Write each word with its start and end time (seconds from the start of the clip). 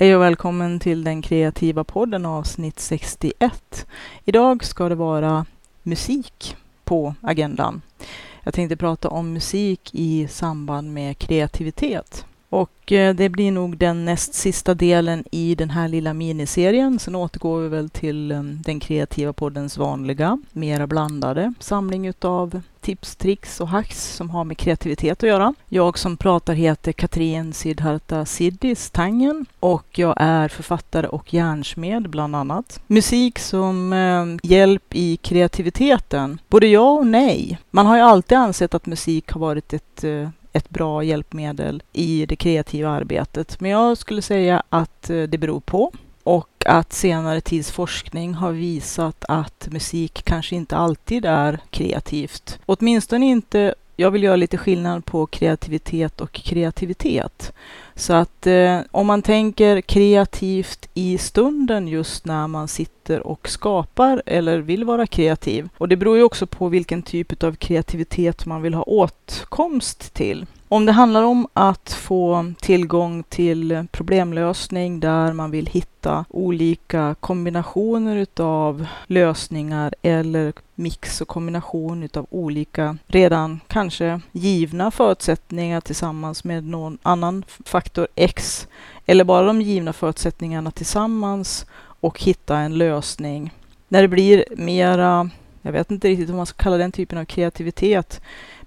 Hej 0.00 0.16
och 0.16 0.22
välkommen 0.22 0.80
till 0.80 1.04
den 1.04 1.22
kreativa 1.22 1.84
podden 1.84 2.26
avsnitt 2.26 2.80
61. 2.80 3.86
Idag 4.24 4.64
ska 4.64 4.88
det 4.88 4.94
vara 4.94 5.46
musik 5.82 6.56
på 6.84 7.14
agendan. 7.20 7.82
Jag 8.42 8.54
tänkte 8.54 8.76
prata 8.76 9.08
om 9.08 9.32
musik 9.32 9.90
i 9.92 10.28
samband 10.28 10.92
med 10.92 11.18
kreativitet. 11.18 12.26
Och 12.50 12.92
eh, 12.92 13.14
det 13.14 13.28
blir 13.28 13.52
nog 13.52 13.76
den 13.76 14.04
näst 14.04 14.34
sista 14.34 14.74
delen 14.74 15.24
i 15.30 15.54
den 15.54 15.70
här 15.70 15.88
lilla 15.88 16.14
miniserien. 16.14 16.98
Sen 16.98 17.14
återgår 17.14 17.60
vi 17.60 17.68
väl 17.68 17.90
till 17.90 18.32
eh, 18.32 18.42
den 18.42 18.80
kreativa 18.80 19.32
poddens 19.32 19.78
vanliga, 19.78 20.38
mera 20.52 20.86
blandade 20.86 21.54
samling 21.60 22.06
utav 22.06 22.60
tips, 22.80 23.16
tricks 23.16 23.60
och 23.60 23.68
hacks 23.68 24.14
som 24.16 24.30
har 24.30 24.44
med 24.44 24.58
kreativitet 24.58 25.22
att 25.22 25.28
göra. 25.28 25.54
Jag 25.68 25.98
som 25.98 26.16
pratar 26.16 26.54
heter 26.54 26.92
Katrin 26.92 27.52
Sidharta 27.52 28.26
Siddis 28.26 28.90
Tangen 28.90 29.46
och 29.60 29.98
jag 29.98 30.14
är 30.16 30.48
författare 30.48 31.06
och 31.06 31.34
järnsmed 31.34 32.10
bland 32.10 32.36
annat. 32.36 32.80
Musik 32.86 33.38
som 33.38 33.92
eh, 33.92 34.50
hjälp 34.50 34.94
i 34.94 35.16
kreativiteten. 35.16 36.40
Både 36.48 36.66
ja 36.66 36.90
och 36.90 37.06
nej. 37.06 37.58
Man 37.70 37.86
har 37.86 37.96
ju 37.96 38.02
alltid 38.02 38.38
ansett 38.38 38.74
att 38.74 38.86
musik 38.86 39.30
har 39.32 39.40
varit 39.40 39.72
ett 39.72 40.04
eh, 40.04 40.28
ett 40.52 40.70
bra 40.70 41.02
hjälpmedel 41.02 41.82
i 41.92 42.26
det 42.26 42.36
kreativa 42.36 42.90
arbetet. 42.90 43.60
Men 43.60 43.70
jag 43.70 43.98
skulle 43.98 44.22
säga 44.22 44.62
att 44.68 45.10
eh, 45.10 45.22
det 45.22 45.38
beror 45.38 45.60
på 45.60 45.92
och 46.22 46.64
att 46.66 46.92
senare 46.92 47.40
tids 47.40 47.70
forskning 47.70 48.34
har 48.34 48.52
visat 48.52 49.24
att 49.28 49.68
musik 49.70 50.24
kanske 50.24 50.56
inte 50.56 50.76
alltid 50.76 51.24
är 51.24 51.60
kreativt. 51.70 52.58
Åtminstone 52.66 53.26
inte 53.26 53.74
jag 54.00 54.10
vill 54.10 54.22
göra 54.22 54.36
lite 54.36 54.56
skillnad 54.56 55.04
på 55.04 55.26
kreativitet 55.26 56.20
och 56.20 56.32
kreativitet. 56.32 57.52
Så 57.94 58.12
att 58.12 58.46
eh, 58.46 58.80
om 58.90 59.06
man 59.06 59.22
tänker 59.22 59.80
kreativt 59.80 60.88
i 60.94 61.18
stunden 61.18 61.88
just 61.88 62.24
när 62.24 62.46
man 62.46 62.68
sitter 62.68 63.26
och 63.26 63.48
skapar 63.48 64.22
eller 64.26 64.58
vill 64.58 64.84
vara 64.84 65.06
kreativ. 65.06 65.68
Och 65.78 65.88
det 65.88 65.96
beror 65.96 66.16
ju 66.16 66.22
också 66.22 66.46
på 66.46 66.68
vilken 66.68 67.02
typ 67.02 67.42
av 67.42 67.54
kreativitet 67.54 68.46
man 68.46 68.62
vill 68.62 68.74
ha 68.74 68.82
åtkomst 68.82 70.14
till. 70.14 70.46
Om 70.72 70.86
det 70.86 70.92
handlar 70.92 71.22
om 71.22 71.48
att 71.52 71.92
få 71.92 72.52
tillgång 72.60 73.22
till 73.22 73.86
problemlösning 73.92 75.00
där 75.00 75.32
man 75.32 75.50
vill 75.50 75.66
hitta 75.66 76.24
olika 76.28 77.14
kombinationer 77.20 78.16
utav 78.16 78.86
lösningar 79.06 79.94
eller 80.02 80.52
mix 80.74 81.20
och 81.20 81.28
kombination 81.28 82.02
utav 82.02 82.26
olika 82.30 82.96
redan 83.06 83.60
kanske 83.66 84.20
givna 84.32 84.90
förutsättningar 84.90 85.80
tillsammans 85.80 86.44
med 86.44 86.64
någon 86.64 86.98
annan 87.02 87.44
faktor 87.64 88.08
X 88.14 88.68
eller 89.06 89.24
bara 89.24 89.46
de 89.46 89.62
givna 89.62 89.92
förutsättningarna 89.92 90.70
tillsammans 90.70 91.66
och 92.00 92.22
hitta 92.22 92.58
en 92.58 92.78
lösning. 92.78 93.54
När 93.88 94.02
det 94.02 94.08
blir 94.08 94.44
mera, 94.56 95.30
jag 95.62 95.72
vet 95.72 95.90
inte 95.90 96.08
riktigt 96.08 96.30
om 96.30 96.36
man 96.36 96.46
ska 96.46 96.62
kalla 96.62 96.76
den 96.76 96.92
typen 96.92 97.18
av 97.18 97.24
kreativitet, 97.24 98.20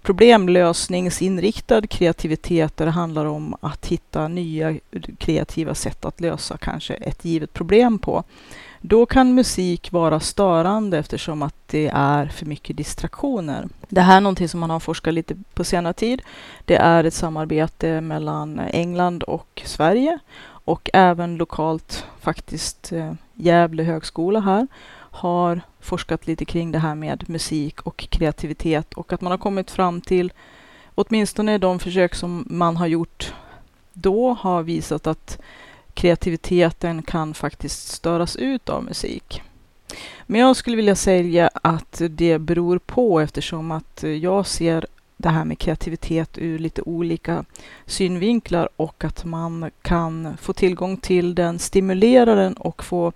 problemlösningsinriktad 0.03 1.87
kreativitet 1.87 2.77
där 2.77 2.85
det 2.85 2.91
handlar 2.91 3.25
om 3.25 3.55
att 3.61 3.85
hitta 3.85 4.27
nya 4.27 4.79
kreativa 5.17 5.75
sätt 5.75 6.05
att 6.05 6.21
lösa 6.21 6.57
kanske 6.57 6.93
ett 6.93 7.25
givet 7.25 7.53
problem 7.53 7.99
på. 7.99 8.23
Då 8.81 9.05
kan 9.05 9.35
musik 9.35 9.91
vara 9.91 10.19
störande 10.19 10.97
eftersom 10.97 11.41
att 11.41 11.55
det 11.67 11.91
är 11.93 12.25
för 12.25 12.45
mycket 12.45 12.77
distraktioner. 12.77 13.67
Det 13.89 14.01
här 14.01 14.17
är 14.17 14.21
någonting 14.21 14.49
som 14.49 14.59
man 14.59 14.69
har 14.69 14.79
forskat 14.79 15.13
lite 15.13 15.35
på 15.53 15.63
senare 15.63 15.93
tid. 15.93 16.21
Det 16.65 16.75
är 16.75 17.03
ett 17.03 17.13
samarbete 17.13 18.01
mellan 18.01 18.59
England 18.59 19.23
och 19.23 19.61
Sverige 19.65 20.19
och 20.65 20.89
även 20.93 21.35
lokalt 21.35 22.05
faktiskt 22.19 22.91
eh, 22.91 23.13
Gävle 23.33 23.83
högskola 23.83 24.39
här 24.39 24.67
har 25.14 25.61
forskat 25.80 26.28
lite 26.28 26.45
kring 26.45 26.72
det 26.72 26.80
här 26.80 26.95
med 26.95 27.30
musik 27.30 27.81
och 27.81 28.08
kreativitet 28.09 28.94
och 28.94 29.14
att 29.14 29.22
man 29.22 29.31
har 29.31 29.38
kommit 29.38 29.72
fram 29.72 30.01
till, 30.01 30.34
åtminstone 30.96 31.57
de 31.57 31.79
försök 31.79 32.16
som 32.16 32.46
man 32.50 32.78
har 32.78 32.88
gjort 32.88 33.34
då, 33.94 34.34
har 34.34 34.63
visat 34.63 35.07
att 35.07 35.40
kreativiteten 35.94 37.02
kan 37.02 37.34
faktiskt 37.34 37.88
störas 37.88 38.35
ut 38.35 38.69
av 38.69 38.84
musik. 38.84 39.41
Men 40.25 40.41
jag 40.41 40.56
skulle 40.56 40.75
vilja 40.75 40.96
säga 40.96 41.50
att 41.53 42.02
det 42.09 42.40
beror 42.40 42.78
på 42.78 43.19
eftersom 43.19 43.72
att 43.72 44.03
jag 44.22 44.47
ser 44.47 44.85
det 45.23 45.29
här 45.29 45.45
med 45.45 45.59
kreativitet 45.59 46.38
ur 46.38 46.59
lite 46.59 46.81
olika 46.81 47.45
synvinklar 47.85 48.69
och 48.75 49.03
att 49.03 49.25
man 49.25 49.72
kan 49.81 50.38
få 50.38 50.53
tillgång 50.53 50.97
till 50.97 51.35
den, 51.35 51.59
stimulera 51.59 52.35
den 52.35 52.53
och 52.53 52.84
få 52.84 53.11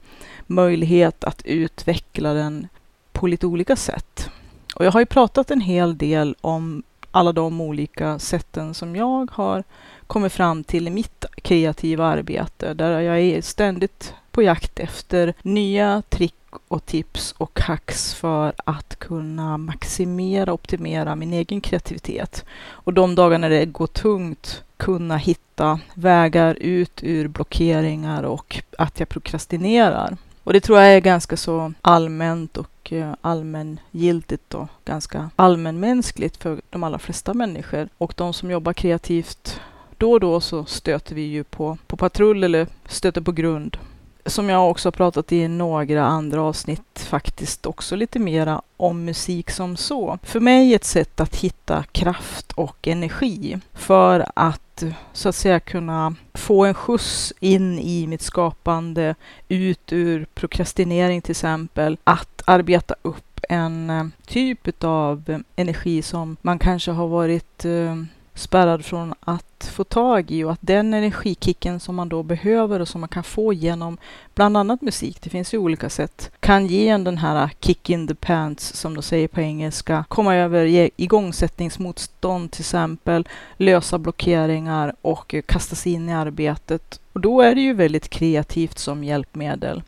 möjlighet 0.47 1.23
att 1.23 1.41
utveckla 1.45 2.34
den 2.34 2.68
på 3.12 3.28
lite 3.28 3.47
olika 3.47 3.75
sätt. 3.75 4.29
Och 4.75 4.85
jag 4.85 4.91
har 4.91 5.00
ju 5.00 5.06
pratat 5.06 5.51
en 5.51 5.62
hel 5.62 5.97
del 5.97 6.35
om 6.41 6.84
alla 7.12 7.31
de 7.31 7.62
olika 7.62 8.19
sätten 8.19 8.74
som 8.74 8.95
jag 8.95 9.31
har 9.31 9.63
kommit 10.07 10.34
fram 10.34 10.63
till 10.63 10.88
i 10.88 10.89
mitt 10.89 11.25
kreativa 11.35 12.06
arbete, 12.06 12.74
där 12.74 13.00
jag 13.00 13.19
är 13.19 13.41
ständigt 13.41 14.13
på 14.31 14.41
jakt 14.41 14.79
efter 14.79 15.34
nya 15.41 16.01
trick 16.09 16.37
och 16.68 16.85
tips 16.85 17.35
och 17.38 17.59
hacks 17.59 18.13
för 18.13 18.53
att 18.66 19.00
kunna 19.00 19.58
maximera 19.58 20.53
och 20.53 20.59
optimera 20.59 21.16
min 21.16 21.34
egen 21.34 21.62
kreativitet. 21.62 22.46
Och 22.69 22.94
de 22.94 23.16
dagar 23.16 23.38
när 23.38 23.50
det 23.50 23.66
går 23.66 23.88
tungt 23.88 24.63
kunna 24.78 25.18
hitta 25.18 25.80
vägar 25.94 26.56
ut 26.56 27.03
ur 27.03 27.28
blockeringar 27.28 28.24
och 28.24 28.63
att 28.78 29.00
jag 29.00 29.09
prokrastinerar. 29.09 30.18
Och 30.44 30.53
det 30.53 30.59
tror 30.59 30.80
jag 30.80 30.94
är 30.94 31.00
ganska 31.00 31.38
så 31.38 31.74
allmänt 31.81 32.57
och 32.57 32.94
eh, 32.94 33.13
allmängiltigt 33.22 34.53
och 34.53 34.68
ganska 34.86 35.30
allmänmänskligt 35.36 36.38
för 36.38 36.62
de 36.69 36.84
allra 36.84 37.00
flesta 37.00 37.34
människor. 37.34 37.90
Och 37.97 38.13
de 38.18 38.34
som 38.34 38.52
jobbar 38.52 38.74
kreativt, 38.74 39.62
då 39.97 40.12
och 40.12 40.19
då 40.19 40.41
så 40.41 40.66
stöter 40.66 41.16
vi 41.16 41.22
ju 41.22 41.44
på, 41.44 41.78
på 41.88 41.97
patrull 41.97 42.44
eller 42.44 42.68
stöter 42.86 43.22
på 43.22 43.31
grund 43.31 43.78
som 44.27 44.49
jag 44.49 44.69
också 44.69 44.88
har 44.88 44.91
pratat 44.91 45.31
i 45.31 45.47
några 45.47 46.05
andra 46.05 46.41
avsnitt 46.41 46.99
faktiskt 46.99 47.65
också 47.65 47.95
lite 47.95 48.19
mera 48.19 48.61
om 48.77 49.05
musik 49.05 49.51
som 49.51 49.77
så. 49.77 50.19
För 50.23 50.39
mig 50.39 50.73
ett 50.73 50.83
sätt 50.83 51.19
att 51.19 51.35
hitta 51.35 51.83
kraft 51.83 52.51
och 52.51 52.88
energi 52.88 53.59
för 53.73 54.25
att 54.35 54.83
så 55.13 55.29
att 55.29 55.35
säga 55.35 55.59
kunna 55.59 56.15
få 56.33 56.65
en 56.65 56.73
skjuts 56.73 57.33
in 57.39 57.79
i 57.79 58.07
mitt 58.07 58.21
skapande, 58.21 59.15
ut 59.47 59.93
ur 59.93 60.25
prokrastinering 60.33 61.21
till 61.21 61.31
exempel, 61.31 61.97
att 62.03 62.41
arbeta 62.45 62.95
upp 63.01 63.23
en 63.49 63.89
eh, 63.89 64.05
typ 64.25 64.83
av 64.83 65.44
energi 65.55 66.01
som 66.01 66.38
man 66.41 66.59
kanske 66.59 66.91
har 66.91 67.07
varit 67.07 67.65
eh, 67.65 67.95
spärrad 68.38 68.86
från 68.86 69.14
att 69.20 69.70
få 69.74 69.84
tag 69.84 70.31
i 70.31 70.44
och 70.44 70.52
att 70.52 70.59
den 70.62 70.94
energikicken 70.94 71.80
som 71.80 71.96
man 71.96 72.09
då 72.09 72.24
behöver 72.24 72.80
och 72.80 72.88
som 72.88 73.02
man 73.02 73.08
kan 73.09 73.24
få 73.24 73.53
genom 73.53 73.98
bland 74.36 74.58
annat 74.58 74.81
musik, 74.81 75.22
det 75.22 75.30
finns 75.30 75.53
ju 75.53 75.58
olika 75.58 75.90
sätt, 75.90 76.31
kan 76.40 76.68
ge 76.68 76.88
en 76.88 77.03
den 77.03 77.18
här 77.18 77.50
kick 77.59 77.90
in 77.90 78.08
the 78.08 78.16
pants 78.16 78.74
som 78.74 78.94
de 78.94 79.02
säger 79.02 79.28
på 79.28 79.42
engelska, 79.42 80.06
komma 80.08 80.36
över 80.36 80.90
igångsättningsmotstånd 80.96 82.52
till 82.52 82.62
exempel, 82.62 83.28
lösa 83.58 83.98
blockeringar 83.98 84.96
och 85.02 85.36
kasta 85.46 85.75
sig 85.75 85.94
in 85.94 86.09
i 86.09 86.14
arbetet. 86.14 87.00
Och 87.14 87.22
då 87.22 87.42
är 87.42 87.56
det 87.56 87.62
ju 87.62 87.74
väldigt 87.74 88.09
kreativt 88.09 88.80
som 88.80 89.04
hjälpmedel. 89.04 89.81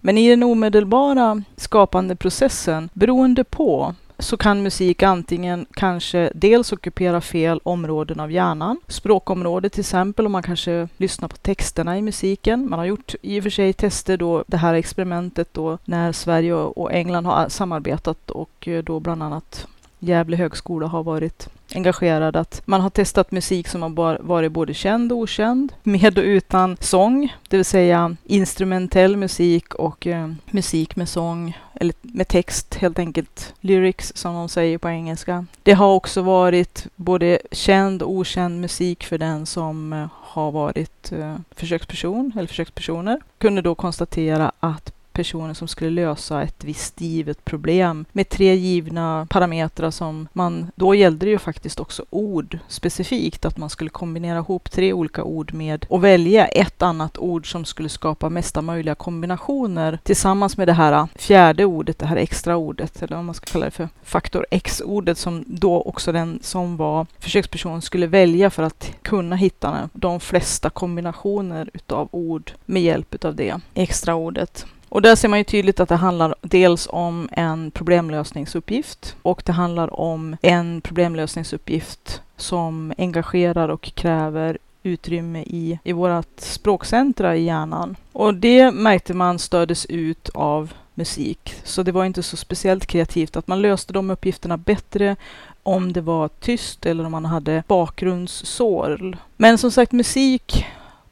Men 0.00 0.18
i 0.18 0.30
den 0.30 0.42
omedelbara 0.42 1.42
skapande 1.56 2.16
processen, 2.16 2.88
beroende 2.92 3.44
på 3.44 3.94
så 4.20 4.36
kan 4.36 4.62
musik 4.62 5.02
antingen 5.02 5.66
kanske 5.72 6.30
dels 6.34 6.72
ockupera 6.72 7.20
fel 7.20 7.60
områden 7.62 8.20
av 8.20 8.32
hjärnan, 8.32 8.80
språkområdet 8.88 9.72
till 9.72 9.80
exempel, 9.80 10.26
om 10.26 10.32
man 10.32 10.42
kanske 10.42 10.88
lyssnar 10.96 11.28
på 11.28 11.36
texterna 11.36 11.98
i 11.98 12.02
musiken. 12.02 12.70
Man 12.70 12.78
har 12.78 12.86
gjort 12.86 13.14
i 13.22 13.40
och 13.40 13.42
för 13.42 13.50
sig 13.50 13.72
tester 13.72 14.16
då, 14.16 14.44
det 14.46 14.56
här 14.56 14.74
experimentet 14.74 15.48
då, 15.52 15.78
när 15.84 16.12
Sverige 16.12 16.54
och 16.54 16.92
England 16.92 17.26
har 17.26 17.48
samarbetat 17.48 18.30
och 18.30 18.68
eh, 18.68 18.82
då 18.82 19.00
bland 19.00 19.22
annat 19.22 19.66
Gävle 20.02 20.36
högskola 20.36 20.86
har 20.86 21.02
varit 21.02 21.48
engagerad. 21.74 22.36
Att 22.36 22.62
man 22.64 22.80
har 22.80 22.90
testat 22.90 23.30
musik 23.30 23.68
som 23.68 23.82
har 23.82 24.18
varit 24.22 24.52
både 24.52 24.74
känd 24.74 25.12
och 25.12 25.18
okänd, 25.18 25.72
med 25.82 26.18
och 26.18 26.24
utan 26.24 26.76
sång, 26.80 27.34
det 27.48 27.56
vill 27.56 27.64
säga 27.64 28.16
instrumentell 28.24 29.16
musik 29.16 29.74
och 29.74 30.06
eh, 30.06 30.32
musik 30.50 30.96
med 30.96 31.08
sång, 31.08 31.58
eller 31.80 31.94
med 32.00 32.28
text 32.28 32.74
helt 32.74 32.98
enkelt, 32.98 33.54
lyrics 33.60 34.12
som 34.14 34.34
de 34.34 34.48
säger 34.48 34.78
på 34.78 34.88
engelska. 34.88 35.46
Det 35.62 35.72
har 35.72 35.92
också 35.92 36.22
varit 36.22 36.86
både 36.96 37.38
känd 37.52 38.02
och 38.02 38.10
okänd 38.10 38.60
musik 38.60 39.04
för 39.04 39.18
den 39.18 39.46
som 39.46 39.92
eh, 39.92 40.08
har 40.12 40.50
varit 40.50 41.12
eh, 41.12 41.36
försöksperson 41.50 42.32
eller 42.36 42.48
försökspersoner. 42.48 43.20
Kunde 43.38 43.62
då 43.62 43.74
konstatera 43.74 44.52
att 44.60 44.92
personer 45.20 45.54
som 45.54 45.68
skulle 45.68 45.90
lösa 45.90 46.42
ett 46.42 46.64
visst 46.64 47.00
givet 47.00 47.44
problem 47.44 48.04
med 48.12 48.28
tre 48.28 48.54
givna 48.54 49.26
parametrar 49.30 49.90
som 49.90 50.28
man, 50.32 50.70
då 50.74 50.94
gällde 50.94 51.26
det 51.26 51.30
ju 51.30 51.38
faktiskt 51.38 51.80
också 51.80 52.04
ord 52.10 52.58
specifikt, 52.68 53.44
att 53.44 53.56
man 53.56 53.70
skulle 53.70 53.90
kombinera 53.90 54.38
ihop 54.38 54.70
tre 54.70 54.92
olika 54.92 55.24
ord 55.24 55.54
med 55.54 55.86
och 55.88 56.04
välja 56.04 56.46
ett 56.46 56.82
annat 56.82 57.18
ord 57.18 57.52
som 57.52 57.64
skulle 57.64 57.88
skapa 57.88 58.28
mesta 58.28 58.62
möjliga 58.62 58.94
kombinationer 58.94 59.98
tillsammans 60.02 60.56
med 60.56 60.68
det 60.68 60.72
här 60.72 61.08
fjärde 61.14 61.64
ordet, 61.64 61.98
det 61.98 62.06
här 62.06 62.16
extra 62.16 62.56
ordet, 62.56 63.02
eller 63.02 63.16
vad 63.16 63.24
man 63.24 63.34
ska 63.34 63.52
kalla 63.52 63.64
det 63.64 63.70
för 63.70 63.88
faktor 64.02 64.46
X-ordet 64.50 65.18
som 65.18 65.44
då 65.46 65.82
också 65.82 66.12
den 66.12 66.38
som 66.42 66.76
var 66.76 67.06
försöksperson 67.18 67.82
skulle 67.82 68.06
välja 68.06 68.50
för 68.50 68.62
att 68.62 68.92
kunna 69.02 69.36
hitta 69.36 69.88
de 69.92 70.20
flesta 70.20 70.70
kombinationer 70.70 71.70
utav 71.72 72.08
ord 72.10 72.52
med 72.66 72.82
hjälp 72.82 73.14
utav 73.14 73.34
det 73.34 73.60
extra 73.74 74.14
ordet. 74.14 74.66
Och 74.90 75.02
där 75.02 75.16
ser 75.16 75.28
man 75.28 75.38
ju 75.38 75.44
tydligt 75.44 75.80
att 75.80 75.88
det 75.88 75.96
handlar 75.96 76.34
dels 76.40 76.88
om 76.90 77.28
en 77.32 77.70
problemlösningsuppgift 77.70 79.16
och 79.22 79.42
det 79.46 79.52
handlar 79.52 80.00
om 80.00 80.36
en 80.42 80.80
problemlösningsuppgift 80.80 82.22
som 82.36 82.92
engagerar 82.98 83.68
och 83.68 83.82
kräver 83.94 84.58
utrymme 84.82 85.42
i, 85.42 85.78
i 85.84 85.92
vårt 85.92 86.40
språkcentra 86.40 87.36
i 87.36 87.44
hjärnan. 87.44 87.96
Och 88.12 88.34
det 88.34 88.70
märkte 88.70 89.14
man 89.14 89.38
stördes 89.38 89.86
ut 89.86 90.28
av 90.28 90.72
musik. 90.94 91.54
Så 91.64 91.82
det 91.82 91.92
var 91.92 92.04
inte 92.04 92.22
så 92.22 92.36
speciellt 92.36 92.86
kreativt 92.86 93.36
att 93.36 93.46
man 93.46 93.62
löste 93.62 93.92
de 93.92 94.10
uppgifterna 94.10 94.56
bättre 94.56 95.16
om 95.62 95.92
det 95.92 96.00
var 96.00 96.28
tyst 96.28 96.86
eller 96.86 97.04
om 97.04 97.12
man 97.12 97.24
hade 97.24 97.62
bakgrundssorl. 97.66 99.16
Men 99.36 99.58
som 99.58 99.70
sagt, 99.70 99.92
musik 99.92 100.66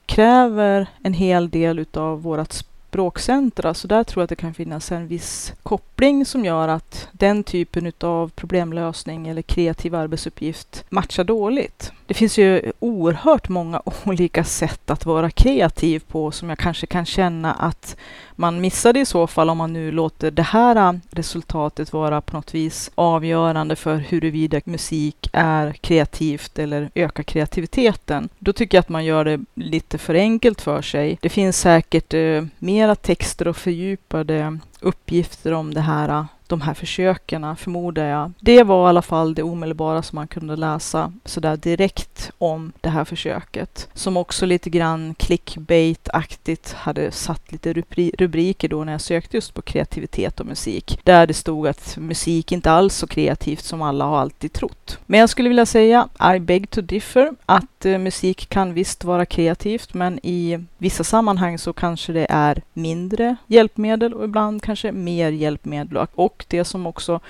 kräver 0.06 0.86
en 1.02 1.12
hel 1.12 1.50
del 1.50 1.78
utav 1.78 2.22
vårt 2.22 2.52
språkcentra, 2.88 3.74
så 3.74 3.88
där 3.88 4.04
tror 4.04 4.20
jag 4.20 4.24
att 4.24 4.28
det 4.30 4.36
kan 4.36 4.54
finnas 4.54 4.92
en 4.92 5.08
viss 5.08 5.54
koppling 5.62 5.87
som 6.24 6.44
gör 6.44 6.68
att 6.68 7.08
den 7.12 7.44
typen 7.44 7.92
av 8.00 8.28
problemlösning 8.28 9.28
eller 9.28 9.42
kreativ 9.42 9.94
arbetsuppgift 9.94 10.84
matchar 10.88 11.24
dåligt. 11.24 11.92
Det 12.06 12.14
finns 12.14 12.38
ju 12.38 12.72
oerhört 12.78 13.48
många 13.48 13.82
olika 14.04 14.44
sätt 14.44 14.90
att 14.90 15.06
vara 15.06 15.30
kreativ 15.30 16.02
på 16.08 16.30
som 16.30 16.48
jag 16.48 16.58
kanske 16.58 16.86
kan 16.86 17.06
känna 17.06 17.54
att 17.54 17.96
man 18.32 18.60
missade 18.60 19.00
i 19.00 19.04
så 19.04 19.26
fall 19.26 19.50
om 19.50 19.58
man 19.58 19.72
nu 19.72 19.92
låter 19.92 20.30
det 20.30 20.42
här 20.42 20.76
äh, 20.76 20.98
resultatet 21.10 21.92
vara 21.92 22.20
på 22.20 22.36
något 22.36 22.54
vis 22.54 22.90
avgörande 22.94 23.76
för 23.76 23.96
huruvida 23.96 24.60
musik 24.64 25.30
är 25.32 25.72
kreativt 25.72 26.58
eller 26.58 26.90
ökar 26.94 27.22
kreativiteten. 27.22 28.28
Då 28.38 28.52
tycker 28.52 28.76
jag 28.76 28.82
att 28.82 28.88
man 28.88 29.04
gör 29.04 29.24
det 29.24 29.40
lite 29.54 29.98
för 29.98 30.14
enkelt 30.14 30.60
för 30.60 30.82
sig. 30.82 31.18
Det 31.20 31.28
finns 31.28 31.58
säkert 31.60 32.14
eh, 32.14 32.44
mera 32.58 32.94
texter 32.94 33.48
och 33.48 33.56
fördjupade 33.56 34.58
uppgifter 34.80 35.52
om 35.52 35.74
det 35.74 35.80
här 35.80 36.26
de 36.48 36.60
här 36.60 36.74
försöken, 36.74 37.56
förmodar 37.56 38.04
jag. 38.04 38.32
Det 38.40 38.62
var 38.62 38.86
i 38.86 38.88
alla 38.88 39.02
fall 39.02 39.34
det 39.34 39.42
omedelbara 39.42 40.02
som 40.02 40.16
man 40.16 40.28
kunde 40.28 40.56
läsa 40.56 41.12
sådär 41.24 41.56
direkt 41.56 42.30
om 42.38 42.72
det 42.80 42.88
här 42.88 43.04
försöket. 43.04 43.88
Som 43.94 44.16
också 44.16 44.46
lite 44.46 44.70
grann 44.70 45.14
clickbait-aktigt 45.14 46.74
hade 46.74 47.10
satt 47.10 47.52
lite 47.52 47.72
rubriker 48.18 48.68
då 48.68 48.84
när 48.84 48.92
jag 48.92 49.00
sökte 49.00 49.36
just 49.36 49.54
på 49.54 49.62
kreativitet 49.62 50.40
och 50.40 50.46
musik. 50.46 51.00
Där 51.04 51.26
det 51.26 51.34
stod 51.34 51.66
att 51.66 51.96
musik 51.96 52.52
inte 52.52 52.70
alls 52.70 52.94
så 52.94 53.06
kreativt 53.06 53.64
som 53.64 53.82
alla 53.82 54.04
har 54.04 54.18
alltid 54.18 54.52
trott. 54.52 54.98
Men 55.06 55.20
jag 55.20 55.28
skulle 55.28 55.48
vilja 55.48 55.66
säga, 55.66 56.08
I 56.36 56.40
beg 56.40 56.70
to 56.70 56.80
differ, 56.80 57.32
att 57.46 57.86
eh, 57.86 57.98
musik 57.98 58.48
kan 58.48 58.74
visst 58.74 59.04
vara 59.04 59.26
kreativt, 59.26 59.94
men 59.94 60.18
i 60.22 60.64
vissa 60.78 61.04
sammanhang 61.04 61.58
så 61.58 61.72
kanske 61.72 62.12
det 62.12 62.26
är 62.30 62.62
mindre 62.72 63.36
hjälpmedel 63.46 64.14
och 64.14 64.24
ibland 64.24 64.62
kanske 64.62 64.92
mer 64.92 65.30
hjälpmedel. 65.30 66.06
Och 66.14 66.37
och 66.38 66.44
det 66.48 66.64
som 66.64 66.86
också 66.86 67.20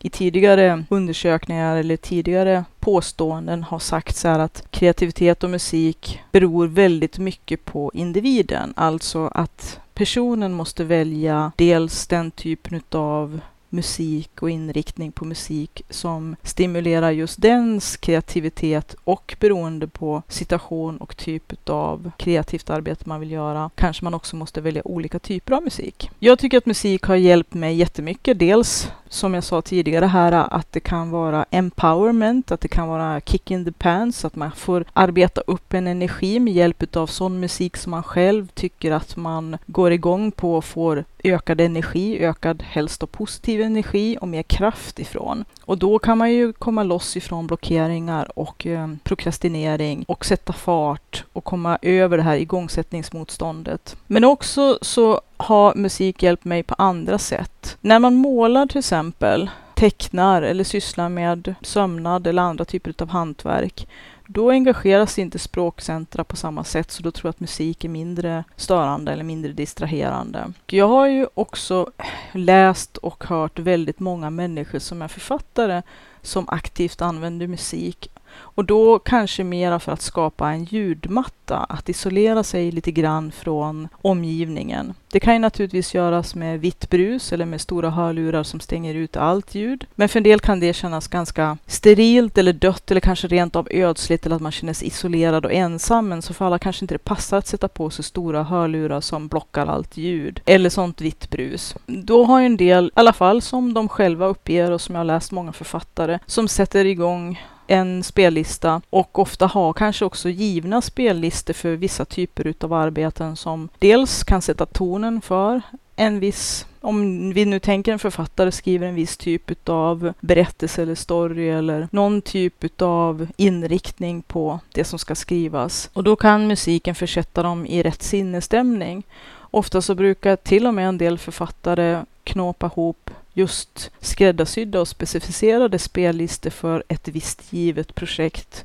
i 0.00 0.10
tidigare 0.10 0.84
undersökningar 0.90 1.76
eller 1.76 1.96
tidigare 1.96 2.64
påståenden 2.80 3.62
har 3.62 3.78
sagts 3.78 4.24
är 4.24 4.38
att 4.38 4.66
kreativitet 4.70 5.44
och 5.44 5.50
musik 5.50 6.20
beror 6.32 6.66
väldigt 6.66 7.18
mycket 7.18 7.64
på 7.64 7.90
individen. 7.94 8.74
Alltså 8.76 9.30
att 9.34 9.80
personen 9.94 10.52
måste 10.54 10.84
välja 10.84 11.52
dels 11.56 12.06
den 12.06 12.30
typen 12.30 12.82
av 12.90 13.40
musik 13.70 14.42
och 14.42 14.50
inriktning 14.50 15.12
på 15.12 15.24
musik 15.24 15.82
som 15.90 16.36
stimulerar 16.42 17.10
just 17.10 17.42
dens 17.42 17.96
kreativitet 17.96 18.96
och 19.04 19.36
beroende 19.40 19.86
på 19.86 20.22
situation 20.28 20.96
och 20.96 21.16
typ 21.16 21.68
av 21.68 22.10
kreativt 22.16 22.70
arbete 22.70 23.08
man 23.08 23.20
vill 23.20 23.30
göra 23.30 23.70
kanske 23.74 24.04
man 24.04 24.14
också 24.14 24.36
måste 24.36 24.60
välja 24.60 24.88
olika 24.88 25.18
typer 25.18 25.52
av 25.52 25.62
musik. 25.62 26.10
Jag 26.18 26.38
tycker 26.38 26.58
att 26.58 26.66
musik 26.66 27.02
har 27.02 27.16
hjälpt 27.16 27.54
mig 27.54 27.74
jättemycket. 27.74 28.38
Dels 28.38 28.90
som 29.08 29.34
jag 29.34 29.44
sa 29.44 29.62
tidigare 29.62 30.06
här, 30.06 30.32
att 30.32 30.72
det 30.72 30.80
kan 30.80 31.10
vara 31.10 31.46
empowerment, 31.50 32.52
att 32.52 32.60
det 32.60 32.68
kan 32.68 32.88
vara 32.88 33.20
kick 33.20 33.50
in 33.50 33.64
the 33.64 33.72
pants, 33.72 34.24
att 34.24 34.36
man 34.36 34.52
får 34.52 34.84
arbeta 34.92 35.40
upp 35.40 35.74
en 35.74 35.86
energi 35.86 36.40
med 36.40 36.54
hjälp 36.54 36.96
av 36.96 37.06
sån 37.06 37.40
musik 37.40 37.76
som 37.76 37.90
man 37.90 38.02
själv 38.02 38.48
tycker 38.54 38.92
att 38.92 39.16
man 39.16 39.56
går 39.66 39.92
igång 39.92 40.30
på 40.30 40.54
och 40.54 40.64
får 40.64 41.04
ökad 41.24 41.60
energi, 41.60 42.18
ökad 42.18 42.62
helst 42.62 43.02
och 43.02 43.12
positiv 43.12 43.60
energi 43.60 44.18
och 44.20 44.28
mer 44.28 44.42
kraft 44.42 44.98
ifrån. 44.98 45.44
Och 45.64 45.78
då 45.78 45.98
kan 45.98 46.18
man 46.18 46.32
ju 46.32 46.52
komma 46.52 46.82
loss 46.82 47.16
ifrån 47.16 47.46
blockeringar 47.46 48.38
och 48.38 48.66
eh, 48.66 48.88
prokrastinering 49.02 50.04
och 50.08 50.24
sätta 50.24 50.52
fart 50.52 51.24
och 51.32 51.44
komma 51.44 51.78
över 51.82 52.16
det 52.16 52.22
här 52.22 52.36
igångsättningsmotståndet. 52.36 53.96
Men 54.06 54.24
också 54.24 54.78
så 54.82 55.20
har 55.38 55.74
musik 55.74 56.22
hjälpt 56.22 56.44
mig 56.44 56.62
på 56.62 56.74
andra 56.78 57.18
sätt. 57.18 57.76
När 57.80 57.98
man 57.98 58.14
målar 58.14 58.66
till 58.66 58.78
exempel, 58.78 59.50
tecknar 59.74 60.42
eller 60.42 60.64
sysslar 60.64 61.08
med 61.08 61.54
sömnad 61.62 62.26
eller 62.26 62.42
andra 62.42 62.64
typer 62.64 62.94
av 62.98 63.08
hantverk, 63.08 63.88
då 64.26 64.50
engageras 64.50 65.18
inte 65.18 65.38
språkcentra 65.38 66.24
på 66.24 66.36
samma 66.36 66.64
sätt, 66.64 66.90
så 66.90 67.02
då 67.02 67.10
tror 67.10 67.28
jag 67.28 67.30
att 67.30 67.40
musik 67.40 67.84
är 67.84 67.88
mindre 67.88 68.44
störande 68.56 69.12
eller 69.12 69.24
mindre 69.24 69.52
distraherande. 69.52 70.52
Jag 70.66 70.88
har 70.88 71.06
ju 71.06 71.26
också 71.34 71.90
läst 72.32 72.96
och 72.96 73.24
hört 73.24 73.58
väldigt 73.58 74.00
många 74.00 74.30
människor 74.30 74.78
som 74.78 75.02
är 75.02 75.08
författare 75.08 75.82
som 76.22 76.48
aktivt 76.48 77.02
använder 77.02 77.46
musik 77.46 78.10
och 78.40 78.64
då 78.64 78.98
kanske 78.98 79.44
mera 79.44 79.78
för 79.78 79.92
att 79.92 80.02
skapa 80.02 80.50
en 80.50 80.64
ljudmatta, 80.64 81.56
att 81.56 81.88
isolera 81.88 82.42
sig 82.42 82.70
lite 82.70 82.90
grann 82.90 83.32
från 83.32 83.88
omgivningen. 84.02 84.94
Det 85.12 85.20
kan 85.20 85.32
ju 85.32 85.38
naturligtvis 85.38 85.94
göras 85.94 86.34
med 86.34 86.60
vitt 86.60 86.90
brus 86.90 87.32
eller 87.32 87.44
med 87.44 87.60
stora 87.60 87.90
hörlurar 87.90 88.42
som 88.42 88.60
stänger 88.60 88.94
ut 88.94 89.16
allt 89.16 89.54
ljud. 89.54 89.86
Men 89.94 90.08
för 90.08 90.18
en 90.18 90.24
del 90.24 90.40
kan 90.40 90.60
det 90.60 90.72
kännas 90.72 91.08
ganska 91.08 91.58
sterilt 91.66 92.38
eller 92.38 92.52
dött 92.52 92.90
eller 92.90 93.00
kanske 93.00 93.28
rent 93.28 93.56
av 93.56 93.68
ödsligt 93.70 94.26
eller 94.26 94.36
att 94.36 94.42
man 94.42 94.52
känner 94.52 94.72
sig 94.72 94.88
isolerad 94.88 95.44
och 95.44 95.52
ensam. 95.52 96.08
Men 96.08 96.22
så 96.22 96.34
för 96.34 96.44
alla 96.44 96.58
kanske 96.58 96.84
inte 96.84 96.94
det 96.94 96.98
passar 96.98 97.38
att 97.38 97.46
sätta 97.46 97.68
på 97.68 97.90
sig 97.90 98.04
stora 98.04 98.42
hörlurar 98.42 99.00
som 99.00 99.28
blockar 99.28 99.66
allt 99.66 99.96
ljud 99.96 100.40
eller 100.46 100.70
sånt 100.70 101.00
vitt 101.00 101.30
brus. 101.30 101.74
Då 101.86 102.24
har 102.24 102.40
ju 102.40 102.46
en 102.46 102.56
del, 102.56 102.86
i 102.86 102.90
alla 102.94 103.12
fall 103.12 103.42
som 103.42 103.74
de 103.74 103.88
själva 103.88 104.26
uppger 104.26 104.70
och 104.70 104.80
som 104.80 104.94
jag 104.94 105.00
har 105.00 105.04
läst 105.04 105.32
många 105.32 105.52
författare, 105.52 106.18
som 106.26 106.48
sätter 106.48 106.84
igång 106.84 107.38
en 107.68 108.02
spellista 108.02 108.80
och 108.90 109.18
ofta 109.18 109.46
har 109.46 109.72
kanske 109.72 110.04
också 110.04 110.28
givna 110.28 110.82
spellistor 110.82 111.54
för 111.54 111.76
vissa 111.76 112.04
typer 112.04 112.46
utav 112.46 112.72
arbeten 112.72 113.36
som 113.36 113.68
dels 113.78 114.24
kan 114.24 114.42
sätta 114.42 114.66
tonen 114.66 115.20
för 115.20 115.62
en 115.96 116.20
viss 116.20 116.66
om 116.80 117.32
vi 117.32 117.44
nu 117.44 117.58
tänker 117.58 117.92
en 117.92 117.98
författare 117.98 118.52
skriver 118.52 118.86
en 118.86 118.94
viss 118.94 119.16
typ 119.16 119.68
av 119.68 120.12
berättelse 120.20 120.82
eller 120.82 120.94
story 120.94 121.48
eller 121.48 121.88
någon 121.90 122.22
typ 122.22 122.82
av 122.82 123.26
inriktning 123.36 124.22
på 124.22 124.60
det 124.72 124.84
som 124.84 124.98
ska 124.98 125.14
skrivas. 125.14 125.90
Och 125.92 126.04
då 126.04 126.16
kan 126.16 126.46
musiken 126.46 126.94
försätta 126.94 127.42
dem 127.42 127.66
i 127.66 127.82
rätt 127.82 128.02
sinnesstämning. 128.02 129.02
Ofta 129.50 129.82
så 129.82 129.94
brukar 129.94 130.36
till 130.36 130.66
och 130.66 130.74
med 130.74 130.88
en 130.88 130.98
del 130.98 131.18
författare 131.18 132.04
knåpa 132.24 132.66
ihop 132.66 133.10
just 133.38 133.90
skräddarsydda 134.00 134.80
och 134.80 134.88
specificerade 134.88 135.78
spellistor 135.78 136.50
för 136.50 136.84
ett 136.88 137.08
visst 137.08 137.52
givet 137.52 137.94
projekt 137.94 138.64